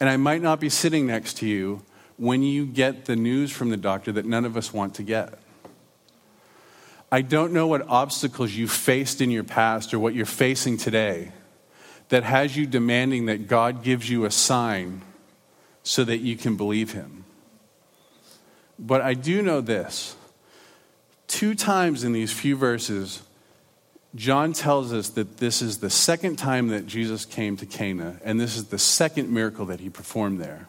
And 0.00 0.08
I 0.08 0.16
might 0.16 0.40
not 0.40 0.60
be 0.60 0.70
sitting 0.70 1.06
next 1.06 1.36
to 1.40 1.46
you 1.46 1.82
when 2.16 2.42
you 2.42 2.64
get 2.64 3.04
the 3.04 3.16
news 3.16 3.52
from 3.52 3.68
the 3.68 3.76
doctor 3.76 4.10
that 4.12 4.24
none 4.24 4.46
of 4.46 4.56
us 4.56 4.72
want 4.72 4.94
to 4.94 5.02
get. 5.02 5.38
I 7.12 7.20
don't 7.20 7.52
know 7.52 7.66
what 7.66 7.86
obstacles 7.86 8.54
you 8.54 8.66
faced 8.66 9.20
in 9.20 9.30
your 9.30 9.44
past 9.44 9.92
or 9.92 9.98
what 9.98 10.14
you're 10.14 10.24
facing 10.24 10.78
today 10.78 11.32
that 12.08 12.22
has 12.22 12.56
you 12.56 12.64
demanding 12.64 13.26
that 13.26 13.46
God 13.46 13.82
gives 13.82 14.08
you 14.08 14.24
a 14.24 14.30
sign 14.30 15.02
so 15.84 16.02
that 16.02 16.18
you 16.18 16.36
can 16.36 16.56
believe 16.56 16.92
Him. 16.92 17.24
But 18.76 19.02
I 19.02 19.14
do 19.14 19.40
know 19.40 19.60
this. 19.60 20.16
Two 21.28 21.54
times 21.54 22.02
in 22.02 22.12
these 22.12 22.32
few 22.32 22.56
verses, 22.56 23.22
John 24.14 24.52
tells 24.52 24.92
us 24.92 25.10
that 25.10 25.36
this 25.38 25.62
is 25.62 25.78
the 25.78 25.90
second 25.90 26.36
time 26.36 26.68
that 26.68 26.86
Jesus 26.86 27.24
came 27.24 27.56
to 27.58 27.66
Cana, 27.66 28.16
and 28.24 28.40
this 28.40 28.56
is 28.56 28.66
the 28.66 28.78
second 28.78 29.30
miracle 29.30 29.66
that 29.66 29.80
he 29.80 29.88
performed 29.88 30.40
there. 30.40 30.68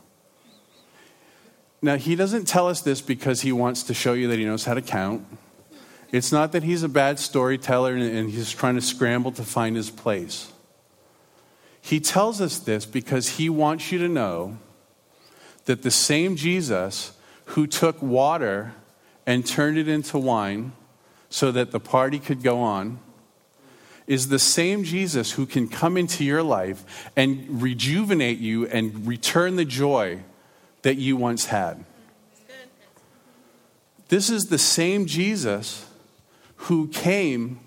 Now, 1.82 1.98
he 1.98 2.16
doesn't 2.16 2.48
tell 2.48 2.68
us 2.68 2.82
this 2.82 3.02
because 3.02 3.42
he 3.42 3.52
wants 3.52 3.84
to 3.84 3.94
show 3.94 4.14
you 4.14 4.28
that 4.30 4.40
he 4.40 4.46
knows 4.46 4.66
how 4.66 4.74
to 4.74 4.82
count. 4.82 5.26
It's 6.12 6.32
not 6.32 6.52
that 6.54 6.64
he's 6.64 6.84
a 6.84 6.90
bad 6.90 7.20
storyteller 7.20 7.96
and 7.96 8.30
he's 8.30 8.52
trying 8.52 8.76
to 8.76 8.82
scramble 8.82 9.32
to 9.34 9.44
find 9.44 9.76
his 9.76 9.90
place. 9.92 10.52
He 11.82 12.00
tells 12.00 12.42
us 12.42 12.58
this 12.58 12.86
because 12.86 13.38
he 13.38 13.50
wants 13.50 13.92
you 13.92 14.00
to 14.00 14.08
know 14.08 14.58
that 15.66 15.82
the 15.82 15.92
same 15.92 16.36
Jesus 16.36 17.12
who 17.46 17.68
took 17.68 18.02
water 18.02 18.74
and 19.26 19.46
turned 19.46 19.78
it 19.78 19.88
into 19.88 20.18
wine 20.18 20.74
so 21.30 21.52
that 21.52 21.72
the 21.72 21.80
party 21.80 22.20
could 22.20 22.42
go 22.42 22.60
on 22.60 23.00
is 24.08 24.30
the 24.30 24.40
same 24.40 24.84
Jesus 24.84 25.32
who 25.32 25.46
can 25.46 25.68
come 25.68 25.98
into 25.98 26.24
your 26.24 26.44
life 26.44 27.10
and 27.16 27.62
rejuvenate 27.62 28.38
you 28.38 28.68
and 28.68 29.08
return 29.08 29.56
the 29.56 29.66
joy 29.66 30.20
that 30.84 30.96
you 30.96 31.18
once 31.18 31.46
had. 31.46 31.84
This 34.10 34.30
is 34.30 34.48
the 34.48 34.60
same 34.60 35.08
Jesus 35.08 35.86
who 36.58 36.88
came 36.90 37.60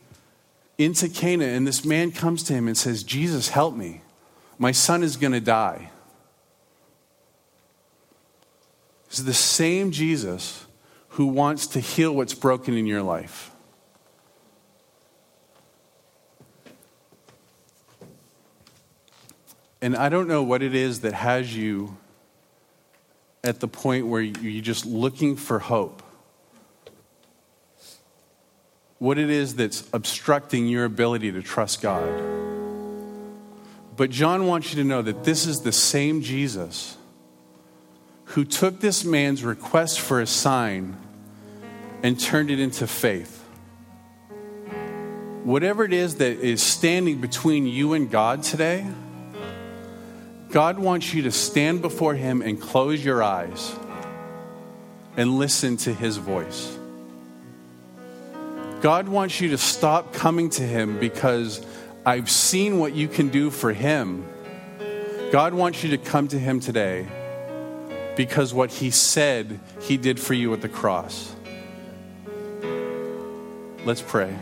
into 0.79 1.09
Cana, 1.09 1.45
and 1.45 1.67
this 1.67 1.85
man 1.85 2.13
comes 2.13 2.45
to 2.45 2.53
him 2.53 2.69
and 2.69 2.79
says, 2.79 3.03
Jesus, 3.03 3.49
help 3.49 3.75
me. 3.75 4.03
My 4.57 4.71
son 4.71 5.03
is 5.03 5.17
going 5.17 5.33
to 5.33 5.41
die. 5.41 5.79
This 5.81 5.91
is 9.11 9.25
the 9.25 9.35
same 9.35 9.91
Jesus 9.91 10.67
who 11.11 11.27
wants 11.27 11.67
to 11.69 11.81
heal 11.81 12.15
what's 12.15 12.35
broken 12.35 12.77
in 12.77 12.87
your 12.87 13.03
life. 13.03 13.51
And 19.81 19.97
I 19.97 20.09
don't 20.09 20.29
know 20.29 20.43
what 20.43 20.63
it 20.63 20.75
is 20.75 21.01
that 21.01 21.15
has 21.15 21.57
you 21.57 21.97
at 23.45 23.61
the 23.61 23.69
point 23.69 24.07
where 24.07 24.21
you're 24.21 24.63
just 24.63 24.85
looking 24.85 25.37
for 25.37 25.59
hope. 25.59 26.03
What 28.99 29.17
it 29.17 29.31
is 29.31 29.55
that's 29.55 29.89
obstructing 29.93 30.67
your 30.67 30.85
ability 30.85 31.33
to 31.33 31.43
trust 31.43 31.81
God. 31.81 32.09
But 33.97 34.11
John 34.11 34.47
wants 34.47 34.75
you 34.75 34.83
to 34.83 34.89
know 34.89 35.03
that 35.03 35.25
this 35.25 35.47
is 35.47 35.61
the 35.61 35.73
same 35.73 36.21
Jesus 36.23 36.98
who 38.29 38.45
took 38.45 38.81
this 38.81 39.05
man's 39.05 39.43
request 39.43 40.01
for 40.01 40.21
a 40.21 40.27
sign 40.27 40.95
and 42.03 42.21
turned 42.21 42.51
it 42.51 42.61
into 42.61 42.87
faith. 42.87 43.43
Whatever 45.45 45.85
it 45.85 45.95
is 45.95 46.17
that 46.17 46.39
is 46.41 46.63
standing 46.63 47.23
between 47.23 47.67
you 47.67 47.95
and 47.95 48.11
God 48.11 48.43
today, 48.43 48.87
God 50.51 50.79
wants 50.79 51.15
you 51.15 51.23
to 51.23 51.31
stand 51.31 51.81
before 51.81 52.15
Him 52.15 52.43
and 52.43 52.61
close 52.61 53.03
your 53.03 53.23
eyes 53.23 53.75
and 55.17 55.39
listen 55.39 55.79
to 55.79 55.95
His 55.95 56.19
voice. 56.19 56.77
God 58.83 59.09
wants 59.09 59.41
you 59.41 59.49
to 59.51 59.59
stop 59.59 60.13
coming 60.13 60.51
to 60.51 60.63
Him 60.63 60.99
because 60.99 61.65
I've 62.05 62.31
seen 62.31 62.79
what 62.79 62.93
you 62.93 63.09
can 63.09 63.31
do 63.31 63.51
for 63.51 63.73
Him. 63.73 64.29
God 65.33 65.55
wants 65.55 65.83
you 65.83 65.91
to 65.91 65.99
come 65.99 66.29
to 66.29 66.39
Him 66.39 66.61
today 66.61 67.07
because 68.19 68.53
what 68.53 68.73
He 68.73 68.91
said 68.91 69.61
He 69.81 69.97
did 69.97 70.19
for 70.19 70.35
you 70.35 70.53
at 70.53 70.61
the 70.61 70.69
cross. 70.69 71.35
Let's 73.85 74.03
pray. 74.03 74.37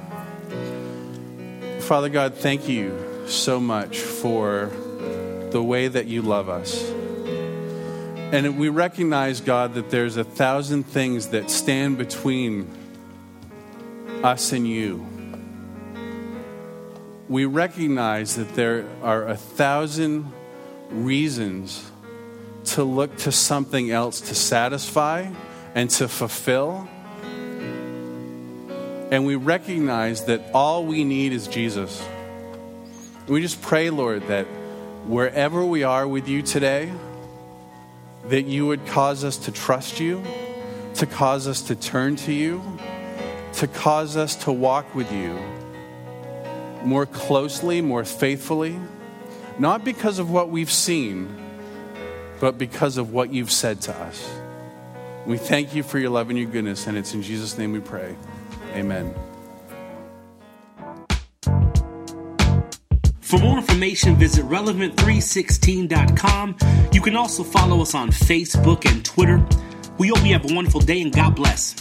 Father 1.81 2.09
God, 2.09 2.35
thank 2.35 2.69
you 2.71 3.27
so 3.27 3.61
much 3.61 3.99
for 3.99 4.73
the 5.51 5.63
way 5.63 5.89
that 5.89 6.07
you 6.07 6.23
love 6.23 6.49
us. 6.49 6.91
And 8.33 8.59
we 8.59 8.71
recognize, 8.71 9.43
God, 9.43 9.75
that 9.75 9.91
there's 9.91 10.17
a 10.17 10.25
thousand 10.25 10.85
things 10.85 11.29
that 11.29 11.51
stand 11.51 11.99
between 11.99 12.71
us 14.25 14.53
and 14.53 14.67
you. 14.67 15.07
We 17.29 17.45
recognize 17.45 18.37
that 18.37 18.55
there 18.55 18.87
are 19.03 19.29
a 19.29 19.37
thousand 19.37 20.33
reasons 20.89 21.91
to 22.67 22.85
look 22.85 23.17
to 23.19 23.33
something 23.33 23.91
else 23.91 24.21
to 24.23 24.35
satisfy 24.35 25.31
and 25.75 25.91
to 25.91 26.09
fulfill. 26.09 26.89
And 29.11 29.25
we 29.25 29.37
recognize 29.37 30.25
that 30.25 30.43
all 30.53 30.85
we 30.85 31.05
need 31.05 31.33
is 31.33 31.47
Jesus. 31.47 32.03
We 33.29 33.41
just 33.41 33.63
pray, 33.63 33.91
Lord, 33.91 34.27
that 34.29 34.47
wherever 35.07 35.65
we 35.65 35.85
are 35.85 36.07
with 36.07 36.29
you 36.29 36.43
today, 36.43 36.93
that 38.29 38.43
you 38.43 38.67
would 38.67 38.85
cause 38.87 39.23
us 39.23 39.37
to 39.39 39.53
trust 39.53 40.01
you, 40.01 40.23
to 40.95 41.07
cause 41.07 41.47
us 41.47 41.63
to 41.63 41.77
turn 41.77 42.17
to 42.17 42.33
you, 42.33 42.63
to 43.55 43.69
cause 43.69 44.17
us 44.17 44.35
to 44.37 44.53
walk 44.53 44.95
with 44.95 45.11
you 45.13 45.39
more 46.85 47.07
closely, 47.07 47.81
more 47.81 48.05
faithfully, 48.05 48.79
not 49.59 49.85
because 49.85 50.19
of 50.19 50.31
what 50.31 50.51
we've 50.51 50.71
seen, 50.71 51.29
but 52.41 52.59
because 52.59 52.99
of 52.99 53.13
what 53.13 53.33
you've 53.33 53.53
said 53.53 53.81
to 53.83 53.95
us. 53.95 54.29
We 55.27 55.37
thank 55.39 55.75
you 55.75 55.83
for 55.83 55.99
your 55.99 56.11
love 56.11 56.31
and 56.31 56.39
your 56.39 56.49
goodness, 56.49 56.87
and 56.87 56.97
it's 56.97 57.13
in 57.15 57.23
Jesus' 57.23 57.59
name 57.59 57.73
we 57.73 57.81
pray. 57.81 58.15
Amen. 58.75 59.13
For 63.21 63.41
more 63.41 63.59
information, 63.59 64.15
visit 64.15 64.45
relevant316.com. 64.45 66.57
You 66.93 67.01
can 67.01 67.17
also 67.17 67.43
follow 67.43 67.83
us 67.83 67.93
on 67.93 68.11
Facebook 68.11 68.89
and 68.89 69.05
Twitter. 69.05 69.45
We 69.99 70.07
hope 70.09 70.25
you 70.25 70.33
have 70.35 70.49
a 70.49 70.55
wonderful 70.55 70.79
day 70.81 71.03
and 71.03 71.13
God 71.13 71.35
bless. 71.35 71.75